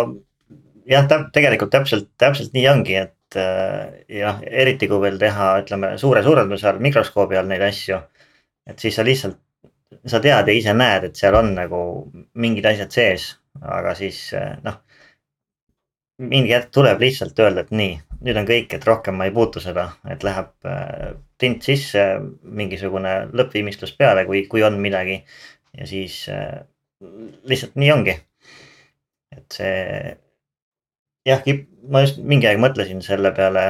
[0.90, 6.24] jah, tegelikult täpselt, täpselt nii ongi, et äh, jah, eriti kui veel teha, ütleme suure
[6.26, 8.00] suurenduse all, mikroskoobi all neid asju.
[8.70, 9.38] et siis sa lihtsalt,
[10.06, 11.82] sa tead ja ise näed, et seal on nagu
[12.34, 14.82] mingid asjad sees, aga siis äh, noh.
[16.20, 17.94] Mingi hetk tuleb lihtsalt öelda, et nii,
[18.26, 22.04] nüüd on kõik, et rohkem ma ei puutu seda, et läheb äh, tint sisse,
[22.44, 25.22] mingisugune lõppviimistlus peale, kui, kui on midagi.
[25.78, 26.60] ja siis äh,
[27.48, 28.16] lihtsalt nii ongi.
[29.36, 30.16] et see
[31.28, 31.44] jah,
[31.88, 33.66] ma just mingi aeg mõtlesin selle peale,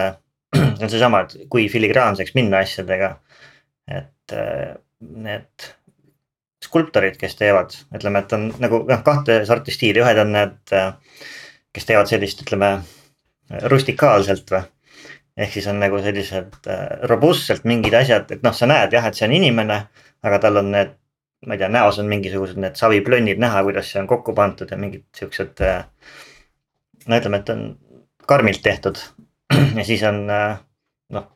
[0.82, 3.14] on seesama, et kui filigraanseks minna asjadega.
[3.90, 5.70] et äh, need
[6.64, 10.74] skulptorid, kes teevad, ütleme, et on nagu noh, kahte sorti stiili, ühed on need,
[11.74, 12.70] kes teevad sellist, ütleme
[13.70, 14.62] rustikaalselt või.
[15.40, 19.16] ehk siis on nagu sellised äh, robustselt mingid asjad, et noh, sa näed jah, et
[19.16, 19.78] see on inimene,
[20.26, 20.96] aga tal on need.
[21.46, 24.76] ma ei tea, näos on mingisugused need saviplönnid näha, kuidas see on kokku pandud ja
[24.76, 25.62] mingid siuksed.
[25.64, 25.86] Äh,
[27.06, 27.62] no ütleme, et on
[28.28, 29.00] karmilt tehtud
[29.78, 30.58] ja siis on äh,
[31.16, 31.30] noh,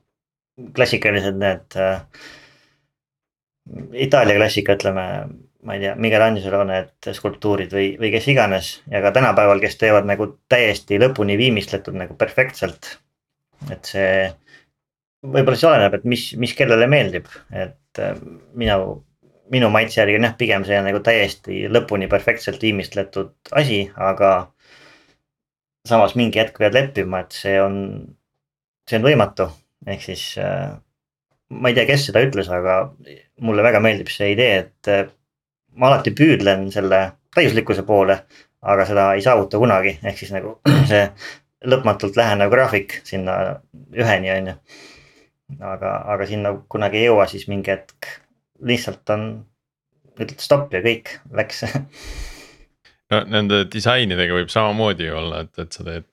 [0.77, 1.79] klassikalised need.
[3.97, 5.07] Itaalia klassika, ütleme
[5.65, 10.09] ma ei tea, Michelangelo need skulptuurid või, või kes iganes ja ka tänapäeval, kes teevad
[10.09, 12.99] nagu täiesti lõpuni viimistletud nagu perfektselt.
[13.73, 14.29] et see
[15.25, 18.19] võib-olla siis oleneb, et mis, mis kellele meeldib, et äh,
[18.61, 18.99] minu,
[19.53, 24.35] minu maitse järgi on jah, pigem see nagu täiesti lõpuni perfektselt viimistletud asi, aga.
[25.89, 27.75] samas mingi hetk pead leppima, et see on,
[28.89, 29.49] see on võimatu,
[29.87, 30.77] ehk siis äh,
[31.53, 32.79] ma ei tea, kes seda ütles, aga
[33.45, 35.05] mulle väga meeldib see idee, et äh,
[35.79, 37.01] ma alati püüdlen selle
[37.35, 38.19] täiuslikkuse poole,
[38.63, 40.59] aga seda ei saavuta kunagi, ehk siis nagu
[40.91, 41.07] see
[41.65, 43.39] lõpmatult lähenev graafik sinna
[43.97, 44.59] üheni, on ju.
[45.61, 48.11] aga, aga sinna kunagi ei jõua, siis mingi hetk
[48.65, 49.29] lihtsalt on,
[50.15, 51.65] ütled stopp ja kõik, läks
[53.13, 56.07] no nende disainidega võib samamoodi olla, et, et sa teed,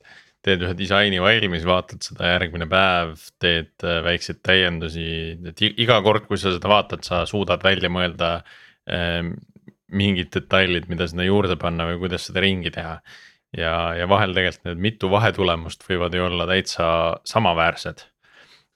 [0.45, 5.05] teed ühe disaini valmis, vaatad seda järgmine päev, teed äh, väikseid täiendusi,
[5.51, 8.33] et iga kord, kui sa seda vaatad, sa suudad välja mõelda
[8.89, 9.35] ähm,
[9.91, 12.99] mingid detailid, mida sinna juurde panna või kuidas seda ringi teha.
[13.57, 16.85] ja, ja vahel tegelikult need mitu vahetulemust võivad ju olla täitsa
[17.27, 18.05] samaväärsed.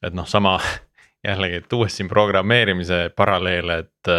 [0.04, 0.60] et noh, sama
[1.28, 4.14] jällegi tuues siin programmeerimise paralleele, et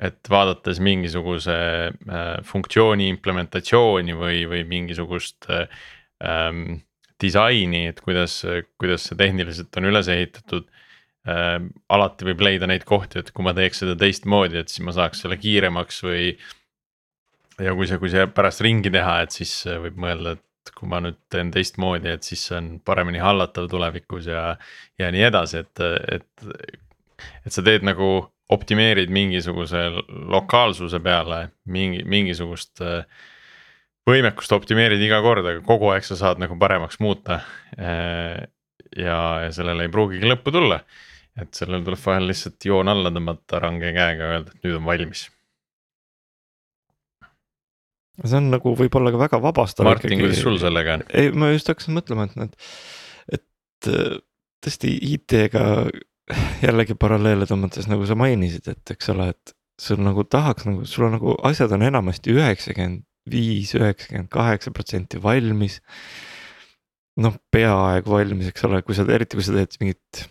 [0.00, 5.66] et vaadates mingisuguse äh, funktsiooni implementatsiooni või, või mingisugust äh,
[6.24, 6.80] ähm,
[7.20, 8.38] disaini, et kuidas,
[8.80, 10.70] kuidas see tehniliselt on üles ehitatud
[11.28, 11.58] äh,.
[11.92, 15.24] alati võib leida neid kohti, et kui ma teeks seda teistmoodi, et siis ma saaks
[15.24, 16.32] selle kiiremaks või.
[17.62, 19.54] ja kui see, kui see pärast ringi teha, et siis
[19.84, 24.28] võib mõelda, et kui ma nüüd teen teistmoodi, et siis see on paremini hallatav tulevikus
[24.30, 24.52] ja,
[24.98, 25.86] ja nii edasi, et,
[26.18, 26.46] et.
[27.46, 28.14] et sa teed nagu
[28.52, 29.78] optimeerid mingisuguse
[30.28, 33.04] lokaalsuse peale mingi, mingisugust äh,
[34.08, 37.40] võimekust optimeerid iga kord, aga kogu aeg sa saad nagu paremaks muuta.
[37.78, 38.42] Äh,
[38.98, 40.82] ja, ja sellele ei pruugigi lõppu tulla,
[41.40, 44.88] et sellele tuleb vahel lihtsalt joon alla tõmmata range käega ja öelda, et nüüd on
[44.88, 45.28] valmis.
[48.22, 49.88] see on nagu võib-olla ka väga vabastav.
[49.88, 51.06] Martin, kuidas sul sellega on?
[51.16, 52.58] ei, ma just hakkasin mõtlema, et need,
[53.38, 54.18] et äh,
[54.62, 55.64] tõesti IT-ga
[56.66, 61.08] jällegi paralleele tõmmates, nagu sa mainisid, et eks ole, et sul nagu tahaks nagu, sul
[61.08, 65.80] on nagu asjad on enamasti üheksakümmend viis, üheksakümmend kaheksa protsenti valmis.
[67.22, 70.22] noh, peaaegu valmis, eks ole, kui sa, eriti kui sa teed mingit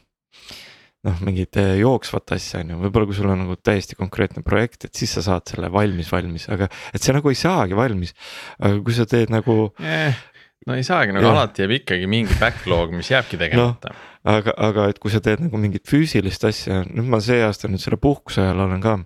[1.07, 4.85] noh, mingit eh, jooksvat asja on ju, võib-olla kui sul on nagu täiesti konkreetne projekt,
[4.87, 8.13] et siis sa saad selle valmis, valmis, aga et see nagu ei saagi valmis.
[8.59, 10.21] aga kui sa teed nagu eh,.
[10.67, 11.33] no ei saagi, nagu ja.
[11.35, 15.43] alati jääb ikkagi mingi backlog, mis jääbki tegemata no, aga, aga et kui sa teed
[15.47, 18.99] nagu mingit füüsilist asja, nüüd ma see aasta nüüd selle puhkuse ajal olen ka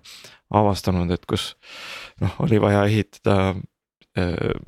[0.56, 1.54] avastanud, et kus
[2.22, 3.54] noh, oli vaja ehitada
[4.18, 4.58] äh,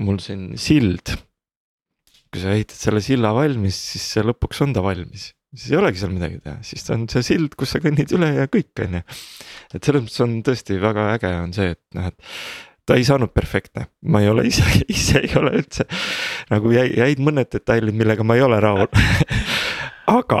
[0.00, 1.16] mul siin sild.
[2.34, 6.02] kui sa ehitad selle silla valmis, siis see lõpuks on ta valmis, siis ei olegi
[6.02, 9.02] seal midagi teha, siis on see sild, kus sa kõnnid üle ja kõik, on ju.
[9.74, 12.18] et selles mõttes on tõesti väga äge on see, et noh, et
[12.84, 14.64] ta ei saanud perfektne, ma ei ole ise,
[14.96, 15.86] ise ei ole üldse
[16.50, 18.88] nagu jäi, jäid mõned detailid, millega ma ei ole rahul
[20.10, 20.40] aga,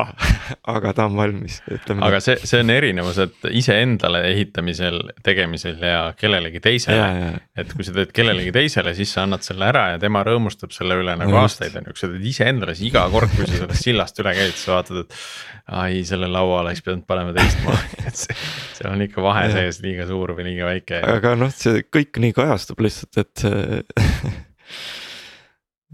[0.70, 2.02] aga ta on valmis, ütleme.
[2.06, 7.40] aga see, see on erinevus, et iseendale ehitamisel, tegemisel ja kellelegi teisele.
[7.56, 10.98] et kui sa teed kellelegi teisele, siis sa annad selle ära ja tema rõõmustab selle
[11.00, 13.60] üle nagu no, aastaid on ju, kui sa teed iseendale, siis iga kord, kui sa
[13.62, 15.20] sellest sillast üle käid, sa vaatad, et.
[15.84, 18.36] ai, selle laua oleks pidanud panema teistmoodi, et see,
[18.80, 21.00] seal on ikka vahe sees liiga suur või liiga väike.
[21.14, 23.48] aga noh, see kõik nii kajastub lihtsalt, et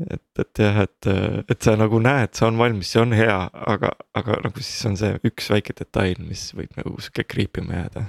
[0.08, 1.08] et, et jah, et,
[1.50, 3.36] et sa nagu näed, see on valmis, see on hea,
[3.74, 8.06] aga, aga nagu siis on see üks väike detail, mis võib nagu sihuke kriipima jääda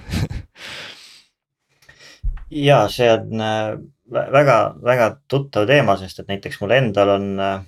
[2.51, 7.61] ja see on äh, tuttav teema, sest et näiteks mul endal on äh,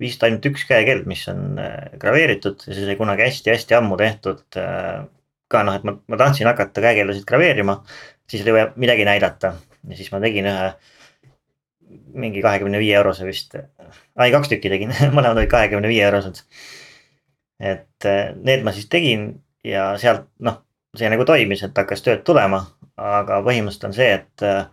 [0.00, 4.44] vist ainult üks käekell, mis on äh, graveeritud ja see sai kunagi hästi-hästi ammu tehtud.
[5.48, 7.78] ka noh, et ma, ma tahtsin hakata käekellasid graveerima,
[8.28, 9.54] siis oli vaja midagi näidata
[9.88, 10.66] ja siis ma tegin ühe
[12.14, 13.56] mingi kahekümne viie eurose vist.
[14.16, 16.42] ai, kaks tükki tegin mõlemad olid kahekümne viie eurosed.
[17.60, 19.30] et eh, need ma siis tegin
[19.64, 20.62] ja sealt noh,
[20.96, 22.64] see nagu toimis, et hakkas tööd tulema,
[22.96, 24.64] aga põhimõtteliselt on see, et eh,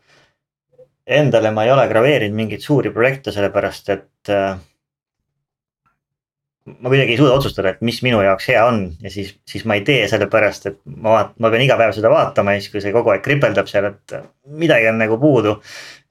[1.05, 4.57] endale ma ei ole graveerinud mingeid suuri projekte, sellepärast et äh,
[6.65, 9.77] ma kuidagi ei suuda otsustada, et mis minu jaoks hea on ja siis, siis ma
[9.77, 12.81] ei tee sellepärast, et ma vaat-, ma pean iga päev seda vaatama ja siis, kui
[12.81, 14.15] see kogu aeg kripeldab seal, et
[14.57, 15.59] midagi on nagu puudu.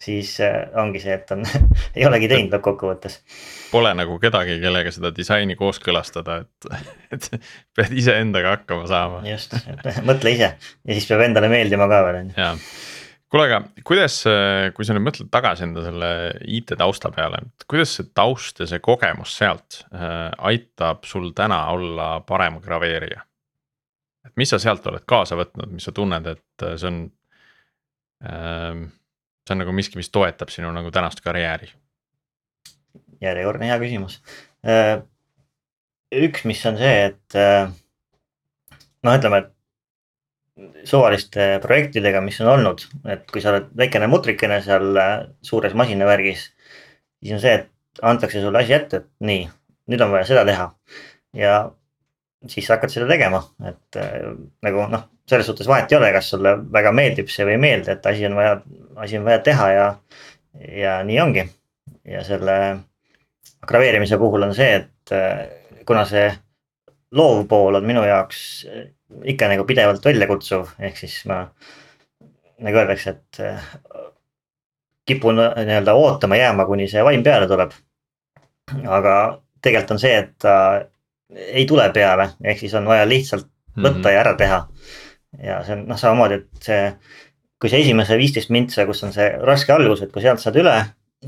[0.04, 1.42] siis äh, ongi see, et on
[1.96, 3.18] ei olegi teinud lõppkokkuvõttes.
[3.72, 6.82] Pole nagu kedagi, kellega seda disaini kooskõlastada, et,
[7.16, 7.30] et
[7.74, 9.22] pead iseendaga hakkama saama.
[9.28, 9.56] just,
[10.06, 12.52] mõtle ise ja siis peab endale meeldima ka veel on ju
[13.34, 14.20] kuule, aga kuidas,
[14.76, 16.08] kui sa nüüd mõtled tagasi enda selle
[16.54, 22.20] IT tausta peale, kuidas see taust ja see kogemus sealt äh, aitab sul täna olla
[22.26, 23.24] parem graveerija?
[24.24, 27.00] et mis sa sealt oled kaasa võtnud, mis sa tunned, et äh, see on
[28.22, 28.84] äh,.
[29.44, 31.72] see on nagu miski, mis toetab sinu nagu tänast karjääri?
[33.24, 34.20] järjekordne hea küsimus
[34.62, 35.00] äh,.
[36.22, 37.66] üks, mis on see, et äh,
[39.02, 39.53] noh, ütleme, et
[40.84, 46.44] suvaliste projektidega, mis on olnud, et kui sa oled väikene mutrikene seal äh, suures masinavärgis.
[47.22, 49.48] siis on see, et antakse sulle asi ette, et nii,
[49.90, 50.68] nüüd on vaja seda teha
[51.34, 51.56] ja
[52.46, 54.30] siis sa hakkad seda tegema, et äh,
[54.62, 57.96] nagu noh, selles suhtes vahet ei ole, kas sulle väga meeldib see või ei meeldi,
[57.96, 58.56] et asi on vaja,
[59.02, 59.86] asi on vaja teha ja,
[60.84, 61.48] ja nii ongi.
[62.04, 62.56] ja selle
[63.66, 65.46] graveerimise puhul on see, et äh,
[65.88, 66.28] kuna see
[67.14, 68.66] loov pool on minu jaoks
[69.24, 71.44] ikka nagu pidevalt väljakutsuv, ehk siis ma
[72.64, 73.72] nagu öeldakse, et äh,
[75.06, 77.72] kipun nii-öelda ootama jääma, kuni see vaim peale tuleb.
[78.88, 79.14] aga
[79.62, 80.54] tegelikult on see, et ta
[81.34, 84.12] ei tule peale, ehk siis on vaja lihtsalt võtta mm -hmm.
[84.12, 84.68] ja ära teha.
[85.42, 86.94] ja see on noh, samamoodi, et see,
[87.60, 90.74] kui see esimese viisteist mintsa, kus on see raske algus, et kui sealt saad üle,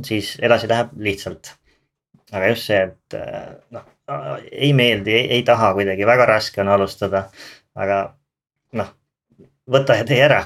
[0.05, 1.55] siis edasi läheb lihtsalt.
[2.33, 3.85] aga just see, et äh, noh,
[4.53, 7.29] ei meeldi, ei taha kuidagi, väga raske on alustada,
[7.77, 8.01] aga
[8.79, 8.93] noh,
[9.71, 10.45] võta ja tee ära,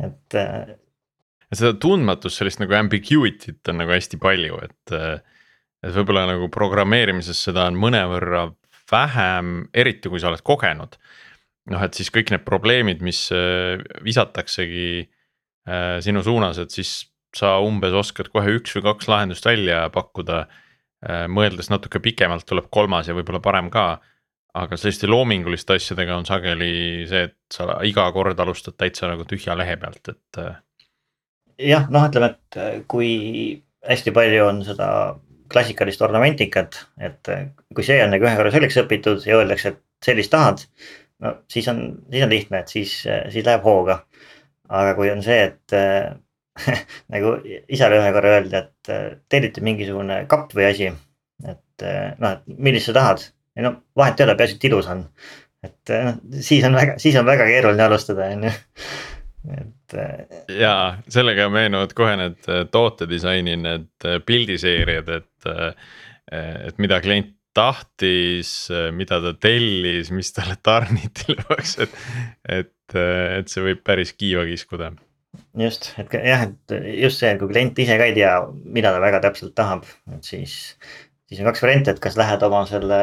[0.00, 0.38] et.
[0.38, 0.78] Äh,
[1.52, 4.94] seda tundmatust, sellist nagu ambiguity't on nagu hästi palju, et,
[5.84, 8.46] et võib-olla nagu programmeerimises seda on mõnevõrra
[8.92, 10.96] vähem, eriti kui sa oled kogenud.
[11.70, 17.54] noh, et siis kõik need probleemid, mis äh, visataksegi äh, sinu suunas, et siis sa
[17.62, 20.40] umbes oskad kohe üks või kaks lahendust välja pakkuda.
[21.06, 24.00] Äh, mõeldes natuke pikemalt tuleb kolmas ja võib-olla parem ka.
[24.58, 26.72] Aga selliste loominguliste asjadega on sageli
[27.08, 30.40] see, et sa iga kord alustad täitsa nagu tühja lehe pealt, et.
[31.62, 33.12] jah, noh, ütleme, et kui
[33.88, 34.88] hästi palju on seda
[35.52, 40.06] klassikalist ornamentikat, et äh, kui see on nagu ühe korra selgeks õpitud ja öeldakse, et
[40.06, 40.64] sellist tahad.
[41.22, 44.02] no siis on, siis on lihtne, et siis, äh, siis läheb hooga.
[44.72, 46.14] aga kui on see, et äh,
[47.12, 47.36] nagu
[47.68, 50.90] isale ühe korra öeldi, et äh, telliti mingisugune kapp või asi.
[51.44, 54.90] et äh, noh, et millist sa tahad, ei no vahet ei ole, peaasi, et ilus
[54.92, 55.06] on.
[55.62, 58.54] et noh, siis on väga, siis on väga keeruline alustada, on ju
[59.50, 59.94] et.
[59.98, 60.74] Äh, ja
[61.12, 65.70] sellega meenuvad kohe need äh, tootedisaini need pildiseeriad, et,
[66.32, 71.96] et mida klient tahtis, mida ta tellis, mis talle tarniti lõpuks, et,
[72.48, 74.92] et, et see võib päris kiiva kiskuda.
[75.60, 78.34] just, et jah, et just see, kui klient ise ka ei tea,
[78.64, 79.84] mida ta väga täpselt tahab,
[80.14, 80.76] et siis,
[81.32, 83.00] siis on kaks varianti, et kas lähed oma selle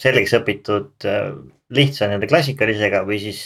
[0.00, 1.04] selgeks õpitud
[1.76, 3.42] lihtsa nii-öelda klassikalisega või siis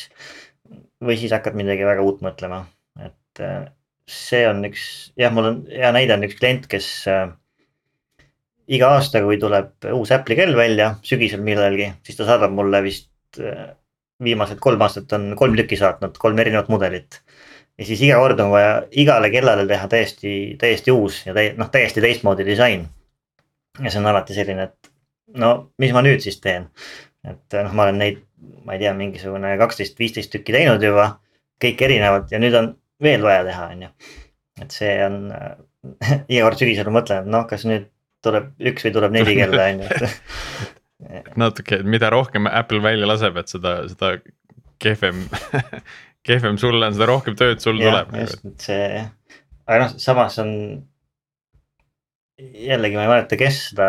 [1.05, 2.65] või siis hakkad midagi väga uut mõtlema,
[3.03, 3.65] et äh,
[4.09, 4.85] see on üks,
[5.21, 7.27] jah, mul on hea näide on üks klient, kes äh,
[8.79, 13.41] iga aasta, kui tuleb uus Apple'i kell välja sügisel millalgi, siis ta saadab mulle vist
[13.41, 13.73] äh,
[14.25, 17.21] viimased kolm aastat on kolm tükki saatnud, kolm erinevat mudelit.
[17.79, 21.71] ja siis iga kord on vaja igale kellale teha täiesti, täiesti uus ja täi-, noh,
[21.71, 22.87] täiesti teistmoodi disain.
[23.81, 24.93] Ja see on alati selline, et
[25.41, 26.69] no mis ma nüüd siis teen,
[27.27, 28.23] et noh, ma olen neid
[28.65, 31.15] ma ei tea, mingisugune kaksteist, viisteist tükki teinud juba,
[31.63, 32.71] kõik erinevad ja nüüd on
[33.03, 33.91] veel vaja teha, on ju.
[34.65, 35.51] et see on äh,
[36.33, 37.91] iga kord sügisel mõtlen, et noh, kas nüüd
[38.25, 40.15] tuleb üks või tuleb neli kella, on ju,
[41.45, 44.17] natuke, mida rohkem Apple välja laseb, et seda, seda
[44.83, 45.25] kehvem
[46.27, 48.13] kehvem sulle on, seda rohkem tööd sul ja, tuleb.
[48.15, 49.05] Nagu just, et see,
[49.69, 50.53] aga noh, samas on.
[52.39, 53.89] Jällegi ma ei mäleta, kes seda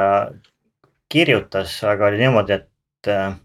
[1.11, 3.37] kirjutas, aga oli niimoodi, et äh,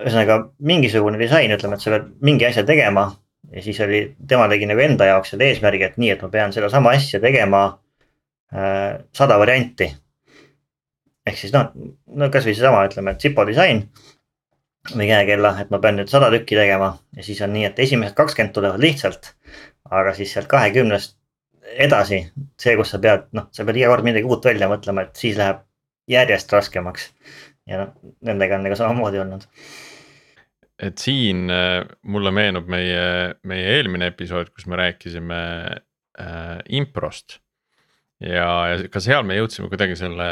[0.00, 3.08] ühesõnaga mingisugune disain, ütleme, et sa pead mingi asja tegema
[3.52, 6.54] ja siis oli, tema tegi nagu enda jaoks selle eesmärgi, et nii, et ma pean
[6.54, 7.62] sedasama asja tegema
[8.54, 9.92] äh, sada varianti.
[11.26, 11.72] ehk siis noh,
[12.06, 13.86] no kasvõi seesama, ütleme, et Zippo disain
[14.94, 18.14] või käekella, et ma pean nüüd sada tükki tegema ja siis on nii, et esimesed
[18.18, 19.34] kakskümmend tulevad lihtsalt.
[19.90, 21.16] aga siis sealt kahekümnest
[21.84, 22.22] edasi,
[22.60, 25.36] see, kus sa pead, noh, sa pead iga kord midagi uut välja mõtlema, et siis
[25.40, 25.64] läheb
[26.10, 27.10] järjest raskemaks.
[27.66, 27.92] ja noh,
[28.24, 29.46] nendega on nagu samamoodi olnud
[30.82, 35.40] et siin äh, mulle meenub meie, meie eelmine episood, kus me rääkisime
[36.20, 37.40] äh, improst.
[38.20, 40.28] ja, ja ka seal me jõudsime kuidagi selle,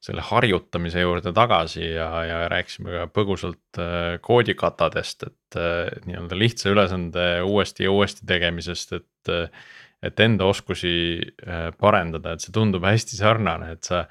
[0.00, 6.72] selle harjutamise juurde tagasi ja, ja rääkisime ka põgusalt äh, koodikatadest, et äh, nii-öelda lihtsa
[6.72, 9.66] ülesande uuesti ja uuesti tegemisest, et äh,.
[10.04, 14.04] Et enda oskusi äh, parendada, et see tundub hästi sarnane, et sa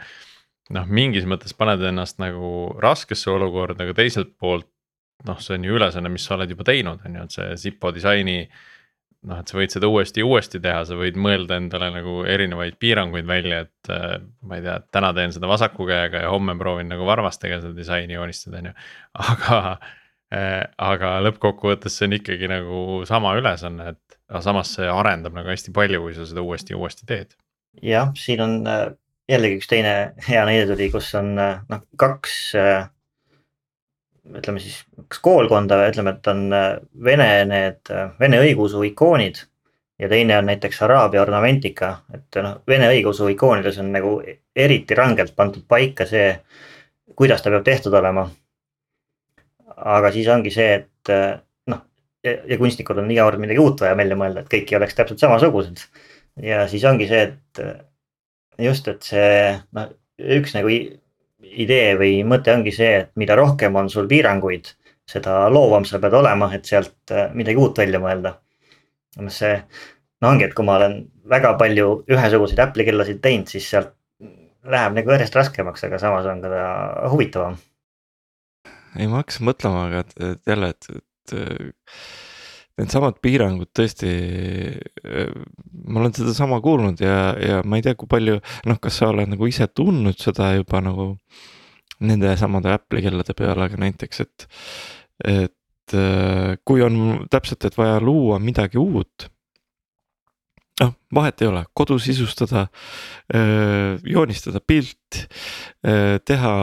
[0.74, 4.70] noh, mingis mõttes paned ennast nagu raskesse olukorda, aga teiselt poolt
[5.26, 7.92] noh, see on ju ülesanne, mis sa oled juba teinud, on ju, et see Zippo
[7.96, 8.46] disaini.
[9.26, 12.76] noh, et sa võid seda uuesti ja uuesti teha, sa võid mõelda endale nagu erinevaid
[12.78, 16.92] piiranguid välja, et äh, ma ei tea, täna teen seda vasaku käega ja homme proovin
[16.94, 18.76] nagu varvastega seda disaini joonistada, on ju.
[19.32, 19.62] aga
[20.36, 25.74] aga lõppkokkuvõttes see on ikkagi nagu sama ülesanne, et aga samas see arendab nagu hästi
[25.76, 27.36] palju, kui sa seda uuesti ja uuesti teed.
[27.82, 28.88] jah, siin on äh,
[29.30, 29.96] jällegi üks teine
[30.28, 32.90] hea näide tuli, kus on äh, noh, kaks äh,
[34.34, 36.70] ütleme siis, kas koolkonda, ütleme, et on äh,
[37.04, 39.44] vene need, äh, vene õigeusu ikoonid.
[40.00, 44.18] ja teine on näiteks araabia ornamentika, et noh, vene õigeusu ikoonides on nagu
[44.56, 46.34] eriti rangelt pandud paika see,
[47.16, 48.26] kuidas ta peab tehtud olema.
[49.76, 51.38] Aga siis ongi see, et äh,
[51.72, 51.82] noh,
[52.24, 55.24] ja kunstnikud on iga kord midagi uut vaja välja mõelda, et kõik ei oleks täpselt
[55.24, 55.86] samasugused.
[56.44, 57.66] ja siis ongi see, et
[58.60, 59.34] just, et see
[59.76, 59.92] noh,
[60.40, 60.72] üks nagu
[61.46, 64.72] idee või mõte ongi see, et mida rohkem on sul piiranguid,
[65.10, 68.40] seda loovam sa pead olema, et sealt äh, midagi uut välja mõelda.
[69.30, 69.60] see,
[70.22, 70.98] no ongi, et kui ma olen
[71.30, 73.94] väga palju ühesuguseid Apple'i kellasid teinud, siis sealt
[74.66, 76.66] läheb nagu järjest raskemaks, aga samas on ka ta
[77.14, 77.58] huvitavam.
[78.96, 81.36] Ei, ma hakkasin mõtlema, aga et jälle, et, et
[82.80, 84.12] needsamad piirangud tõesti,
[85.88, 89.32] ma olen sedasama kuulnud ja, ja ma ei tea, kui palju, noh, kas sa oled
[89.32, 91.14] nagu ise tundnud seda juba nagu
[92.06, 94.48] nende samade Apple'i kellade peal, aga näiteks, et,
[95.32, 95.96] et
[96.68, 99.30] kui on täpselt, et vaja luua midagi uut
[100.82, 102.66] noh, vahet ei ole, kodus sisustada,
[104.04, 105.22] joonistada pilt,
[106.28, 106.56] teha,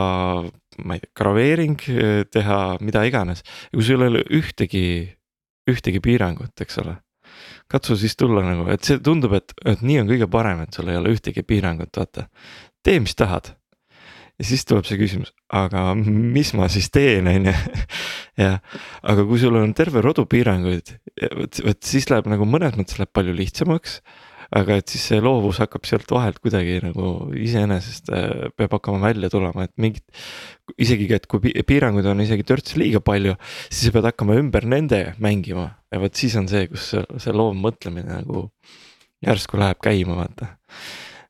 [0.82, 1.86] ma ei tea, graveering,
[2.32, 3.44] teha mida iganes.
[3.72, 4.84] kui sul ei ole ühtegi,
[5.70, 6.98] ühtegi piirangut, eks ole.
[7.72, 10.90] katsu siis tulla nagu, et see tundub, et, et nii on kõige parem, et sul
[10.92, 12.28] ei ole ühtegi piirangut, vaata.
[12.84, 13.54] tee, mis tahad
[14.42, 17.54] ja siis tuleb see küsimus, aga mis ma siis teen, on ju.
[18.42, 18.58] jah,
[19.06, 20.94] aga kui sul on terve rodu piiranguid,
[21.62, 24.00] vot siis läheb nagu mõnes mõttes läheb palju lihtsamaks.
[24.52, 29.30] Aga et siis see loovus hakkab sealt vahelt kuidagi nagu iseenesest äh, peab hakkama välja
[29.32, 30.04] tulema, et mingid.
[30.80, 33.34] isegi, et kui piiranguid on isegi törts liiga palju,
[33.68, 37.34] siis sa pead hakkama ümber nende mängima ja vot siis on see, kus see, see
[37.36, 38.48] loov mõtlemine nagu
[39.22, 40.52] järsku läheb käima, vaata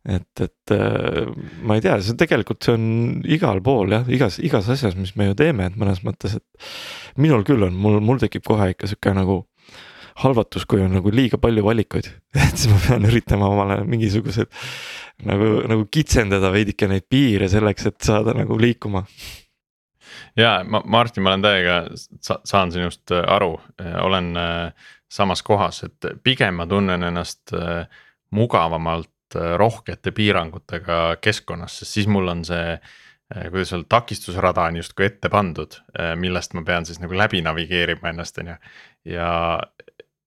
[0.09, 1.31] et, et äh,
[1.63, 2.87] ma ei tea, see tegelikult see on
[3.23, 7.47] igal pool jah, igas, igas asjas, mis me ju teeme, et mõnes mõttes, et minul
[7.47, 9.43] küll on, mul, mul tekib kohe ikka sihuke nagu
[10.23, 12.09] halvatus, kui on nagu liiga palju valikuid,
[12.47, 14.51] et siis ma pean üritama omale mingisugused
[15.29, 19.05] nagu, nagu kitsendada veidike neid piire selleks, et saada nagu liikuma.
[20.37, 23.55] ja ma, Martin, ma olen täiega sa,, saan sinust aru,
[24.03, 27.87] olen äh, samas kohas, et pigem ma tunnen ennast äh,
[28.33, 34.81] mugavamalt Äh, rohkete piirangutega keskkonnas, sest siis mul on see äh, kuidas öelda, takistusrada on
[34.83, 38.57] justkui ette pandud, äh, millest ma pean siis nagu läbi navigeerima ennast, on ju.
[39.15, 39.31] ja,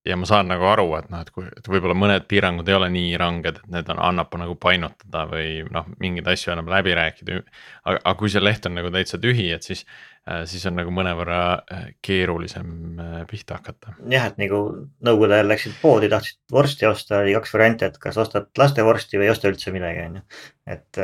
[0.06, 2.90] ja ma saan nagu aru, et noh, et kui, et võib-olla mõned piirangud ei ole
[2.94, 7.40] nii ranged, et need on, annab nagu painutada või noh, mingeid asju annab läbi rääkida.
[7.84, 9.86] aga, aga kui see leht on nagu täitsa tühi, et siis
[10.26, 11.40] Äh, siis on nagu mõnevõrra
[11.70, 13.92] äh, keerulisem äh, pihta hakata.
[14.10, 14.58] jah, et nagu
[15.06, 19.28] nõukogude ajal läksid poodi, tahtsid vorsti osta, oli kaks varianti, et kas ostad lastevorsti või
[19.28, 20.24] ei osta üldse midagi, on ju.
[20.74, 21.02] et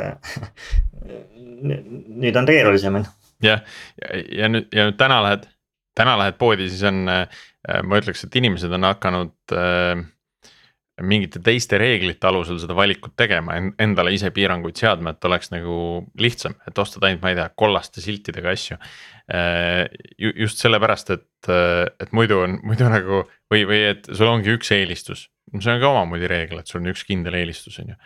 [2.24, 3.14] nüüd on keerulisem on ju.
[3.46, 3.62] jah,
[4.02, 5.46] ja, ja nüüd ja nüüd täna lähed,
[5.98, 10.02] täna lähed poodi, siis on, ma ütleks, et inimesed on hakanud äh,
[11.02, 15.76] mingite teiste reeglite alusel seda valikut tegema, endale ise piiranguid seadma, et oleks nagu
[16.20, 18.78] lihtsam, et ostad ainult, ma ei tea, kollaste siltidega asju.
[19.32, 19.86] Äh,
[20.18, 25.28] just sellepärast, et, et muidu on, muidu nagu või, või et sul ongi üks eelistus,
[25.58, 27.98] see on ka omamoodi reegel, et sul on üks kindel eelistus, on ju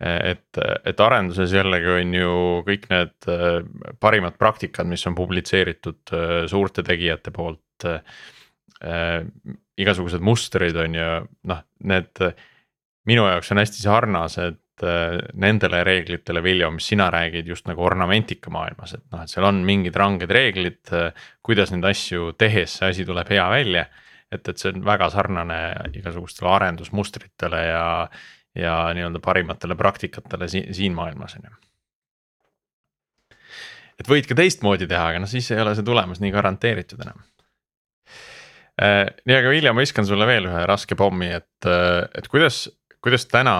[0.00, 2.32] et, et arenduses jällegi on ju
[2.66, 3.62] kõik need äh,
[4.00, 9.24] parimad praktikad, mis on publitseeritud äh, suurte tegijate poolt äh,
[9.80, 11.08] igasugused mustrid on ju
[11.48, 12.22] noh, need
[13.08, 18.52] minu jaoks on hästi sarnased äh, nendele reeglitele, Viljo, mis sina räägid just nagu ornamentika
[18.52, 20.92] maailmas, et noh, et seal on mingid ranged reeglid,
[21.40, 23.88] kuidas neid asju tehes see asi tuleb hea välja.
[24.28, 25.58] et, et see on väga sarnane
[25.94, 27.84] igasugustele arendusmustritele ja,
[28.56, 31.56] ja nii-öelda parimatele praktikatele siin, siin maailmas on ju.
[34.00, 37.22] Et võid ka teistmoodi teha, aga noh, siis ei ole see tulemus nii garanteeritud enam.
[38.82, 42.66] Äh, nii, aga Vilja, ma viskan sulle veel ühe raske pommi, et, äh, et kuidas,
[43.00, 43.56] kuidas täna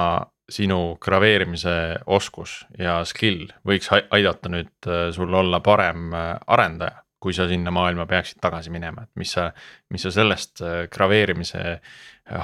[0.52, 1.72] sinu graveerimise
[2.12, 8.04] oskus ja skill võiks aidata nüüd äh, sul olla parem arendaja, kui sa sinna maailma
[8.06, 9.48] peaksid tagasi minema, et mis sa,
[9.90, 10.60] mis sa sellest
[10.92, 11.78] graveerimise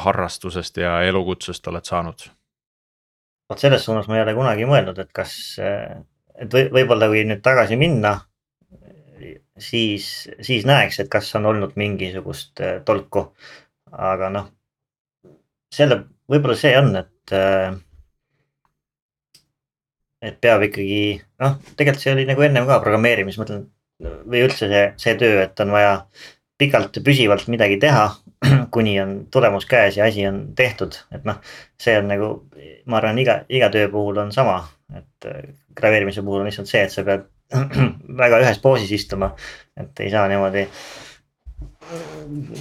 [0.07, 2.25] harrastusest ja elukutsest oled saanud?
[3.53, 7.45] Vot selles suunas ma ei ole kunagi mõelnud, et kas, et või võib-olla kui nüüd
[7.45, 8.17] tagasi minna
[9.59, 10.07] siis,
[10.41, 13.33] siis näeks, et kas on olnud mingisugust äh, tolku.
[13.93, 14.47] aga noh,
[15.75, 17.35] selle, võib-olla see on, et.
[17.37, 17.73] Äh,
[20.23, 23.65] et peab ikkagi, noh, tegelikult see oli nagu ennem ka programmeerimis, ma mõtlen
[24.31, 25.97] või üldse see, see töö, et on vaja
[26.63, 28.05] pikalt püsivalt midagi teha,
[28.75, 31.39] kuni on tulemus käes ja asi on tehtud, et noh,
[31.81, 32.33] see on nagu,
[32.87, 34.59] ma arvan, iga, iga töö puhul on sama,
[34.97, 35.45] et äh,
[35.77, 37.29] graveerimise puhul on lihtsalt see, et sa pead
[38.23, 39.33] väga ühes poosis istuma,
[39.79, 40.67] et ei saa niimoodi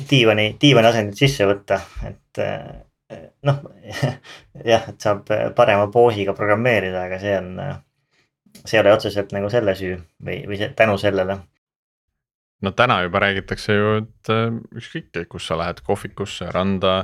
[0.10, 2.42] diivani, diivani asendit sisse võtta, et
[3.48, 3.62] noh,
[4.72, 7.56] jah, et saab parema poosiga programmeerida, aga see on,
[8.64, 11.40] see ei ole otseselt nagu selle süü või, või see, tänu sellele.
[12.62, 14.48] No täna juba räägitakse ju, et äh,
[14.78, 16.96] ükskõik, kus sa lähed kohvikusse, randa,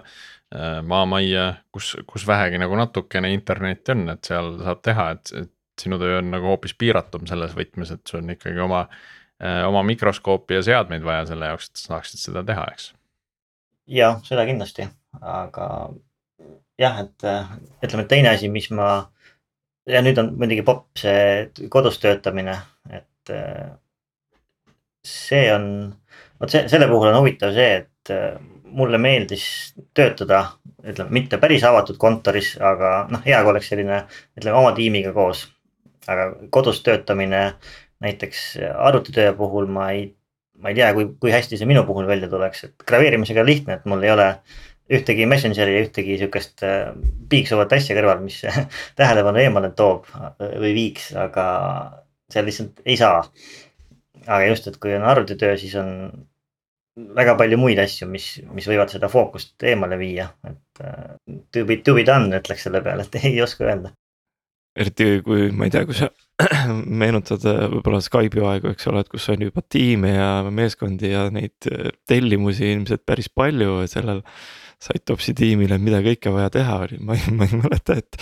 [0.54, 5.54] äh, maamajja, kus, kus vähegi nagu natukene internetti on, et seal saab teha, et, et
[5.82, 8.86] sinu töö on nagu hoopis piiratum selles võtmes, et sul on ikkagi oma,
[9.42, 12.92] äh, oma mikroskoopi ja seadmeid vaja selle jaoks, et sa saaksid seda teha, eks.
[13.98, 14.88] jah, seda kindlasti,
[15.22, 15.68] aga
[16.78, 17.30] jah, et
[17.86, 19.08] ütleme, teine asi, mis ma
[19.90, 22.60] ja nüüd on muidugi popp see kodus töötamine,
[22.92, 23.32] et
[25.08, 25.66] see on,
[26.42, 28.14] vot see, selle puhul on huvitav see, et
[28.78, 29.46] mulle meeldis
[29.96, 30.44] töötada,
[30.84, 34.04] ütleme mitte päris avatud kontoris, aga noh, hea kui oleks selline,
[34.38, 35.48] ütleme oma tiimiga koos.
[36.08, 37.42] aga kodus töötamine
[38.00, 38.44] näiteks
[38.80, 40.06] arvutitöö puhul ma ei,
[40.62, 43.76] ma ei tea, kui, kui hästi see minu puhul välja tuleks, et graveerimisega on lihtne,
[43.76, 44.30] et mul ei ole
[44.94, 46.94] ühtegi Messengeri ühtegi sihukest äh,
[47.30, 48.40] piiksuvat asja kõrval, mis
[49.00, 50.08] tähelepanu eemale toob
[50.40, 51.48] või viiks, aga
[52.32, 53.24] seal lihtsalt ei saa.
[54.28, 55.94] Aga just, et kui on arvutitöö, siis on
[57.18, 61.16] väga palju muid asju, mis, mis võivad seda fookust eemale viia, et uh,
[61.54, 63.94] to be, to be done ütleks selle peale, et ei oska öelda.
[64.78, 66.10] eriti kui ma ei tea, kui sa
[67.02, 71.28] meenutad äh, võib-olla Skype'i aegu, eks ole, et kus on juba tiime ja meeskondi ja
[71.34, 74.24] neid äh, tellimusi ilmselt päris palju sellel.
[74.78, 78.20] Sitopsi tiimile, mida kõike vaja teha oli, ma ei, ma ei mäleta, et.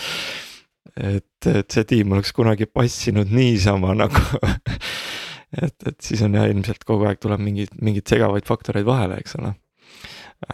[0.95, 4.21] et, et see tiim oleks kunagi passinud niisama nagu
[5.53, 9.37] et, et siis on jah, ilmselt kogu aeg tuleb mingeid, mingeid segavaid faktoreid vahele, eks
[9.39, 9.53] ole.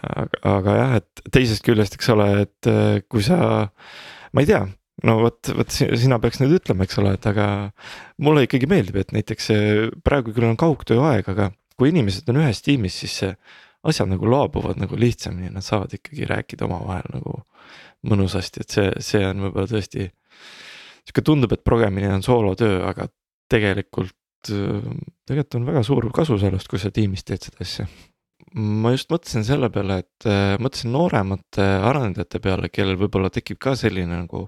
[0.02, 3.68] aga, aga jah, et teisest küljest, eks ole, et äh, kui sa,
[4.32, 4.62] ma ei tea
[5.06, 7.46] no vot, vot sina peaks nüüd ütlema, eks ole, et aga
[8.22, 9.50] mulle ikkagi meeldib, et näiteks
[10.04, 13.32] praegu küll on kaugtööaeg, aga kui inimesed on ühes tiimis, siis
[13.82, 17.40] asjad nagu laabuvad nagu lihtsamini, nad saavad ikkagi rääkida omavahel nagu
[18.06, 20.10] mõnusasti, et see, see on võib-olla tõesti.
[21.02, 23.08] sihuke tundub, et progemine on soolotöö, aga
[23.50, 24.14] tegelikult
[24.48, 27.86] tegelikult on väga suur kasu sellest, kui sa tiimis teed seda asja.
[28.58, 33.76] ma just mõtlesin selle peale, et äh, mõtlesin nooremate arendajate peale, kellel võib-olla tekib ka
[33.78, 34.46] selline nagu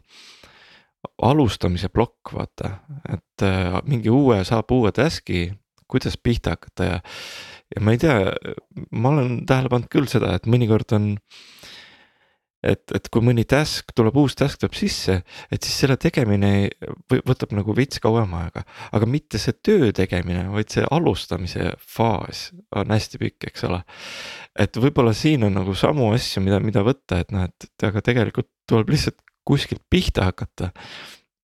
[1.24, 2.78] alustamise plokk, vaata,
[3.12, 5.46] et äh, mingi uue, saab uue task'i,
[5.88, 7.00] kuidas pihta hakata ja.
[7.74, 8.32] ja ma ei tea,
[8.90, 11.12] ma olen tähele pannud küll seda, et mõnikord on
[12.64, 15.18] et, et kui mõni task tuleb, uus task tuleb sisse,
[15.52, 16.52] et siis selle tegemine
[17.26, 18.64] võtab nagu veits kauem aega.
[18.96, 23.82] aga mitte see töö tegemine, vaid see alustamise faas on hästi pikk, eks ole.
[24.58, 28.50] et võib-olla siin on nagu samu asju, mida, mida võtta, et noh, et aga tegelikult
[28.70, 30.72] tuleb lihtsalt kuskilt pihta hakata.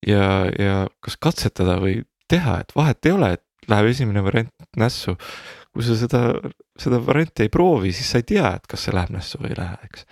[0.07, 2.01] ja, ja kas katsetada või
[2.31, 5.19] teha, et vahet ei ole, et läheb esimene variant nässu.
[5.71, 6.23] kui sa seda,
[6.81, 9.61] seda varianti ei proovi, siis sa ei tea, et kas see läheb nässu või ei
[9.61, 10.09] lähe, eks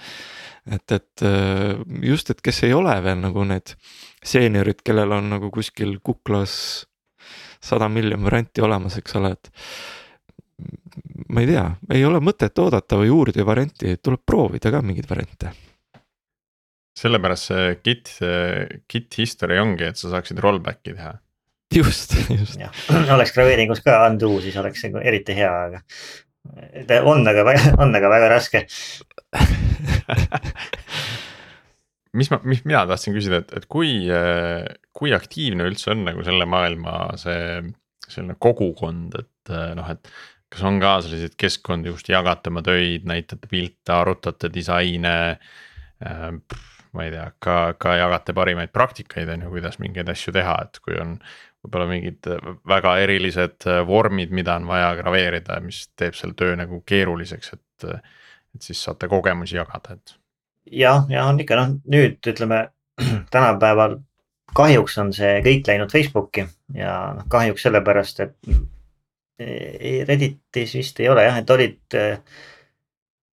[0.74, 3.74] et, et äh, just, et kes ei ole veel nagu need
[4.24, 6.58] seeniorid, kellel on nagu kuskil kuklas
[7.60, 9.50] sada miljon varianti olemas, eks ole, et.
[11.28, 11.64] ma ei tea,
[11.94, 15.54] ei ole mõtet oodata või uurida varianti, tuleb proovida ka mingeid variante
[16.98, 18.12] sellepärast see Git,
[18.90, 21.12] Git history ongi, et sa saaksid rollback'i teha.
[21.74, 22.58] just, just.
[23.14, 25.82] oleks graveeringus ka undo, siis oleks see eriti hea, aga
[27.04, 28.64] on, aga väga, on aga väga raske
[32.18, 34.08] mis ma, mis mina tahtsin küsida, et, et kui,
[34.96, 37.60] kui aktiivne üldse on nagu selle maailma see
[38.08, 40.10] selline kogukond, et noh, et.
[40.48, 46.30] kas on ka selliseid keskkondi, kus te jagate oma töid, näitate pilte, arutate disaine äh,.
[46.96, 50.80] ma ei tea, ka, ka jagate parimaid praktikaid on ju, kuidas mingeid asju teha, et
[50.80, 51.18] kui on
[51.64, 52.28] võib-olla mingid
[52.68, 57.88] väga erilised vormid, mida on vaja graveerida, mis teeb selle töö nagu keeruliseks, et
[58.56, 60.14] et siis saate kogemusi jagada, et.
[60.72, 62.68] jah, ja on ikka noh, nüüd ütleme
[63.34, 63.98] tänapäeval
[64.56, 66.44] kahjuks on see kõik läinud Facebooki
[66.76, 68.36] ja noh, kahjuks sellepärast, et
[69.38, 71.80] e, Redditis vist ei ole jah, et olid.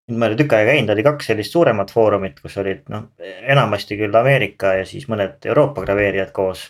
[0.06, 3.08] nüüd ma olen tükk aega käinud, oli kaks sellist suuremat foorumit, kus olid noh,
[3.42, 6.68] enamasti küll Ameerika ja siis mõned Euroopa graveerijad koos.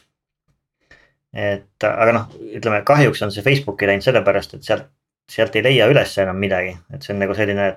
[1.35, 4.87] Et aga noh, ütleme kahjuks on see Facebooki läinud sellepärast, et sealt,
[5.31, 7.73] sealt ei leia üles enam midagi, et see on nagu selline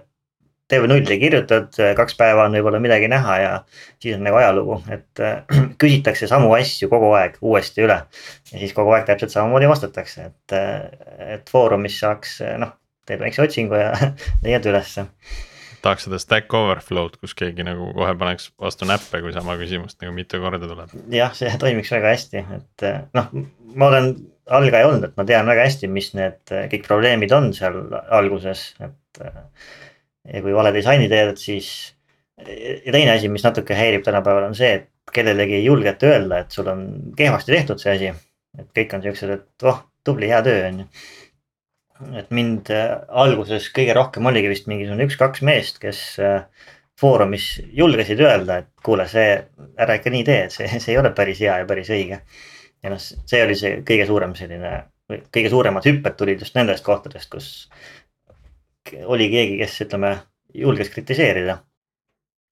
[0.68, 3.52] TV0-i kirjutad, kaks päeva on võib-olla midagi näha ja
[4.02, 5.38] siis on nagu ajalugu, et äh,
[5.80, 8.02] küsitakse samu asju kogu aeg uuesti üle.
[8.52, 12.76] ja siis kogu aeg täpselt samamoodi vastatakse, et, äh, et Foorumis saaks noh,
[13.08, 13.94] teed väikse otsingu ja
[14.44, 15.08] leiad ülesse.
[15.84, 20.14] Tahaks seda Stack Overflow'd, kus keegi nagu kohe paneks vastu näppe, kui sama küsimust nagu
[20.16, 20.94] mitu korda tuleb.
[21.14, 23.30] jah, see toimiks väga hästi, et äh, noh,
[23.74, 24.14] ma olen
[24.58, 27.82] algaja olnud, et ma tean väga hästi, mis need kõik probleemid on seal
[28.16, 29.22] alguses, et
[30.32, 31.70] ja kui vale disaini teed, siis.
[32.38, 36.54] ja teine asi, mis natuke häirib tänapäeval on see, et kellelegi ei julgeta öelda, et
[36.54, 36.84] sul on
[37.16, 38.12] kehvasti tehtud see asi.
[38.58, 40.88] et kõik on siuksed, et oh, tubli, hea töö on ju.
[42.18, 46.42] Et mind äh, alguses kõige rohkem oligi vist mingisugune üks-kaks meest, kes äh,
[46.98, 49.36] Foorumis julgesid öelda, et kuule, see,
[49.78, 52.20] ära ikka nii tee, et see, see ei ole päris hea ja päris õige.
[52.82, 54.72] ja noh, see oli see kõige suurem selline,
[55.34, 57.48] kõige suuremad hüpped tulid just nendest kohtadest, kus
[59.04, 60.12] oli keegi, kes ütleme,
[60.54, 61.58] julges kritiseerida.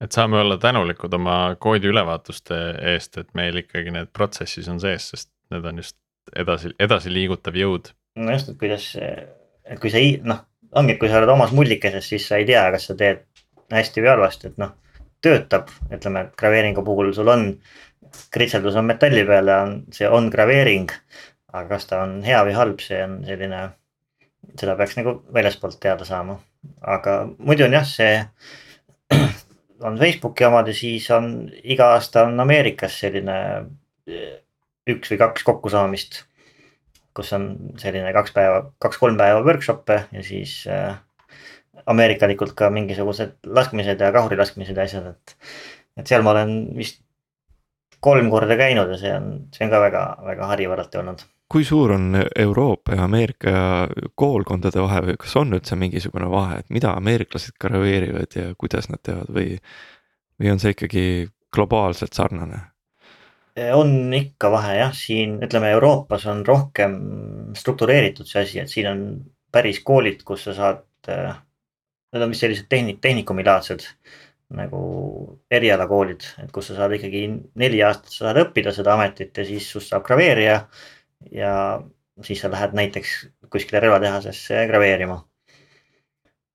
[0.05, 2.59] et saame olla tänulikud oma koodi ülevaatuste
[2.95, 5.97] eest, et meil ikkagi need protsessis on sees, sest need on just
[6.37, 7.91] edasi, edasiliigutav jõud.
[8.17, 10.43] No just, et kuidas, et kui sa ei noh,
[10.77, 13.25] ongi, et kui sa oled omas mullikeses, siis sa ei tea, kas sa teed
[13.73, 14.77] hästi või halvasti, et noh.
[15.25, 17.49] töötab, ütleme, et graveeringu puhul sul on,
[18.33, 20.93] kritseldus on metalli peal ja on, see on graveering.
[21.53, 23.63] aga kas ta on hea või halb, see on selline,
[24.61, 26.39] seda peaks nagu väljaspoolt teada saama.
[26.83, 28.21] aga muidu on jah, see
[29.89, 33.37] on Facebooki omad ja siis on iga aasta on Ameerikas selline
[34.87, 36.23] üks või kaks kokkusaamist.
[37.17, 37.49] Kus on
[37.81, 40.99] selline kaks päeva, kaks-kolm päeva workshop'e ja siis äh,
[41.87, 45.37] ameerikalikult ka mingisugused laskmised ja kahuri laskmised ja asjad, et.
[46.01, 47.03] et seal ma olen vist
[48.01, 51.25] kolm korda käinud ja see on, see on ka väga-väga hariv alati olnud.
[51.53, 53.51] kui suur on Euroopa ja Ameerika
[54.19, 59.03] koolkondade vahe või kas on üldse mingisugune vahe, et mida ameeriklased graveerivad ja kuidas nad
[59.07, 59.61] teevad või,
[60.41, 61.05] või on see ikkagi
[61.55, 62.65] globaalselt sarnane?
[63.57, 66.97] On ikka vahe jah, siin ütleme Euroopas on rohkem
[67.57, 69.03] struktureeritud see asi, et siin on
[69.53, 70.85] päris koolid, kus sa saad.
[71.07, 73.85] Need on vist sellised tehnik-, tehnikumilaadsed
[74.57, 74.81] nagu
[75.51, 77.23] erialakoolid, et kus sa saad ikkagi
[77.59, 80.61] neli aastat sa saad õppida seda ametit ja siis sust saab graveerija.
[81.33, 81.53] ja
[82.23, 83.15] siis sa lähed näiteks
[83.51, 85.25] kuskile relvatehasesse graveerima.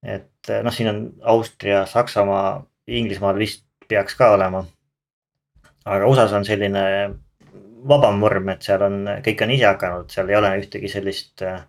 [0.04, 4.66] et noh, siin on Austria, Saksamaa, Inglismaal vist peaks ka olema
[5.86, 6.84] aga USA-s on selline
[7.88, 11.64] vabam vorm, et seal on, kõik on ise hakanud, seal ei ole ühtegi sellist äh,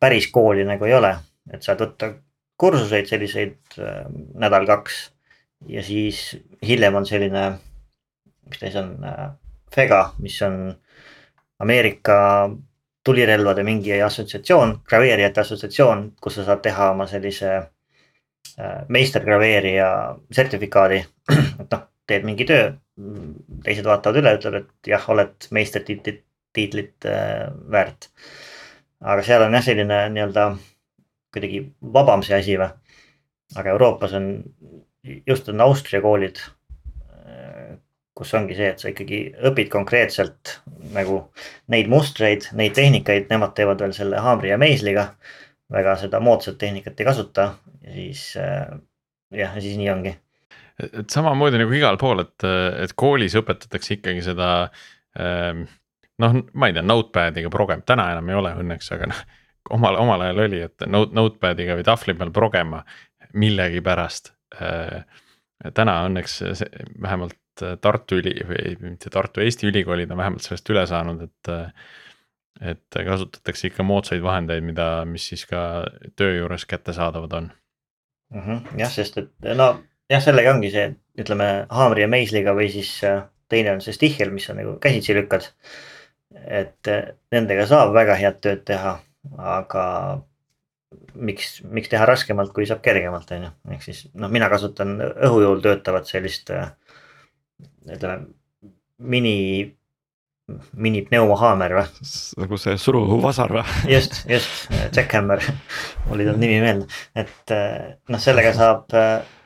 [0.00, 1.12] päris kooli nagu ei ole,
[1.52, 2.12] et saad võtta
[2.60, 4.04] kursuseid selliseid äh,
[4.40, 5.10] nädal-kaks.
[5.68, 7.44] ja siis hiljem on selline,
[8.48, 9.30] mis ta siis on äh,,
[9.74, 10.74] FEGA, mis on
[11.60, 12.48] Ameerika
[13.04, 19.90] tulirelvade mingi assotsiatsioon, graveerijate assotsiatsioon, kus sa saad teha oma sellise äh, meistergraveerija
[20.32, 21.04] sertifikaadi.
[21.60, 22.70] et noh, teed mingi töö,
[23.64, 26.24] teised vaatavad üle, ütlevad, et jah, oled meistertiitlit,
[26.56, 28.10] tiitlit äh, väärt.
[29.00, 30.46] aga seal on jah, selline nii-öelda
[31.32, 31.62] kuidagi
[31.94, 32.70] vabam see asi või.
[33.56, 34.32] aga Euroopas on,
[35.26, 36.42] just on Austria koolid,
[37.14, 37.76] äh,
[38.14, 40.58] kus ongi see, et sa ikkagi õpid konkreetselt
[40.94, 41.22] nagu
[41.72, 45.12] neid mustreid, neid tehnikaid, nemad teevad veel selle haamri ja meisliga.
[45.70, 47.44] väga seda moodsat tehnikat ei kasuta
[47.84, 48.72] ja siis äh,
[49.30, 50.16] jah, ja siis nii ongi
[50.88, 52.46] et samamoodi nagu igal pool, et,
[52.84, 54.50] et koolis õpetatakse ikkagi seda
[55.18, 55.66] ähm,.
[56.20, 59.22] noh, ma ei tea, notepad'iga progem-, täna enam ei ole õnneks, aga noh.
[59.76, 62.84] omal, omal ajal oli, et note, notepad'iga või tahvli peal progema
[63.32, 65.04] millegipärast äh,.
[65.76, 70.86] täna õnneks see, vähemalt Tartu Üli või mitte Tartu, Eesti ülikoolid on vähemalt sellest üle
[70.88, 71.50] saanud, et
[72.60, 75.86] et kasutatakse ikka moodsaid vahendeid, mida, mis siis ka
[76.18, 77.46] töö juures kättesaadavad on
[78.34, 78.40] mm.
[78.40, 79.70] -hmm, jah, sest et no
[80.10, 80.88] jah, sellega ongi see,
[81.20, 85.16] ütleme haamri ja meisliga või siis äh, teine on see stihhel, mis on nagu käsitsi
[85.16, 85.50] lükkad.
[86.46, 88.98] et äh, nendega saab väga head tööd teha,
[89.38, 89.84] aga
[91.14, 95.62] miks, miks teha raskemalt, kui saab kergemalt, on ju, ehk siis noh, mina kasutan õhujõul
[95.64, 96.70] töötavat sellist äh,
[97.90, 98.30] ütleme
[98.98, 99.36] mini
[100.50, 102.06] minipneumohaamer või?
[102.42, 103.66] nagu see suruõhuvasar või?
[103.92, 105.44] just, just, Jackhammer
[106.10, 107.54] oli tal nimi meelde, et
[108.10, 108.96] noh, sellega saab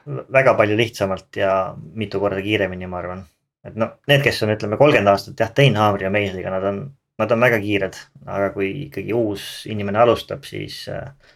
[0.07, 1.53] väga palju lihtsamalt ja
[1.95, 3.25] mitu korda kiiremini, ma arvan.
[3.65, 6.81] et noh, need, kes on, ütleme kolmkümmend aastat jah teinud haamri ja meisliga, nad on,
[7.19, 7.97] nad on väga kiired,
[8.27, 11.33] aga kui ikkagi uus inimene alustab, siis eh,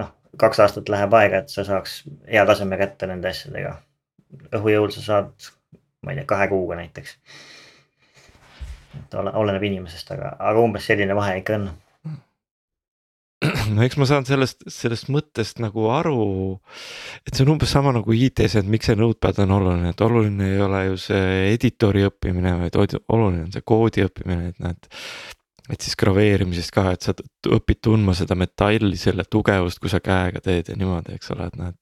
[0.00, 3.78] noh, kaks aastat läheb aega, et sa saaks hea taseme kätte nende asjadega.
[4.58, 5.48] õhujõul sa saad,
[6.04, 7.16] ma ei tea, kahe kuuga näiteks.
[8.98, 11.70] et oleneb inimesest, aga, aga umbes selline vahe ikka on
[13.74, 16.24] no eks ma saan sellest, sellest mõttest nagu aru.
[17.24, 20.50] et see on umbes sama nagu IT-s, et miks see notepad on oluline, et oluline
[20.54, 24.90] ei ole ju see editori õppimine, vaid oluline on see koodi õppimine, et näed.
[25.72, 27.14] et siis graveerimisest ka, et sa
[27.56, 31.58] õpid tundma seda metalli, selle tugevust, kui sa käega teed ja niimoodi, eks ole, et
[31.60, 31.78] näed.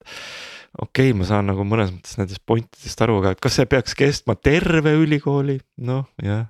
[0.79, 3.97] okei okay,, ma saan nagu mõnes mõttes nendest point idest aru, aga kas see peaks
[3.97, 6.47] kestma terve ülikooli, noh jah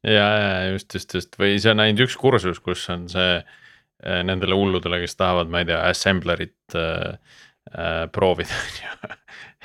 [0.00, 3.58] ja, ja just, just, just või see on ainult üks kursus, kus on see Äh,
[4.00, 7.16] nendele hulludele, kes tahavad, ma ei tea, assemblerit äh,
[7.74, 9.10] äh, proovida on ju.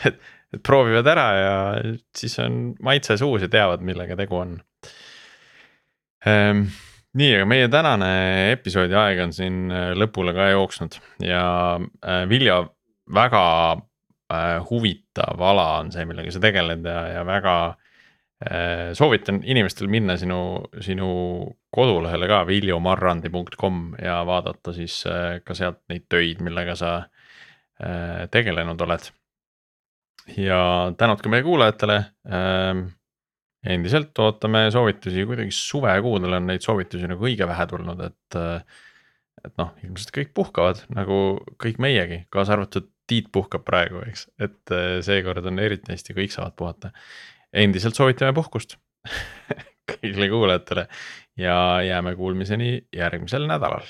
[0.10, 0.20] et,
[0.56, 1.56] et proovivad ära ja
[2.18, 4.58] siis on maitse suus ja teavad, millega tegu on
[6.28, 6.68] ähm,.
[7.16, 8.12] nii, aga meie tänane
[8.52, 11.46] episoodi aeg on siin äh, lõpule ka jooksnud ja
[11.80, 12.60] äh, Vilja,
[13.16, 17.56] väga äh, huvitav ala on see, millega sa tegeled ja, ja väga
[18.44, 21.08] Äh, soovitan inimestel minna sinu, sinu
[21.76, 28.82] kodulehele ka viljomarrandi.com ja vaadata siis äh, ka sealt neid töid, millega sa äh, tegelenud
[28.88, 29.10] oled.
[30.38, 30.60] ja
[30.98, 32.00] tänud ka meie kuulajatele.
[32.26, 32.88] Ähm,
[33.66, 38.42] endiselt ootame soovitusi, kuidagi suvekuudel on neid soovitusi nagu õige vähe tulnud, et.
[39.46, 41.18] et noh, ilmselt kõik puhkavad nagu
[41.62, 46.32] kõik meiegi, kaasa arvatud Tiit puhkab praegu, eks, et äh, seekord on eriti hästi, kõik
[46.34, 46.90] saavad puhata.
[47.54, 48.80] endiselt soovitame puhkust
[49.92, 50.88] kõigile kuulajatele
[51.38, 53.86] ja jääme kuulmiseni järgmisel nädalal.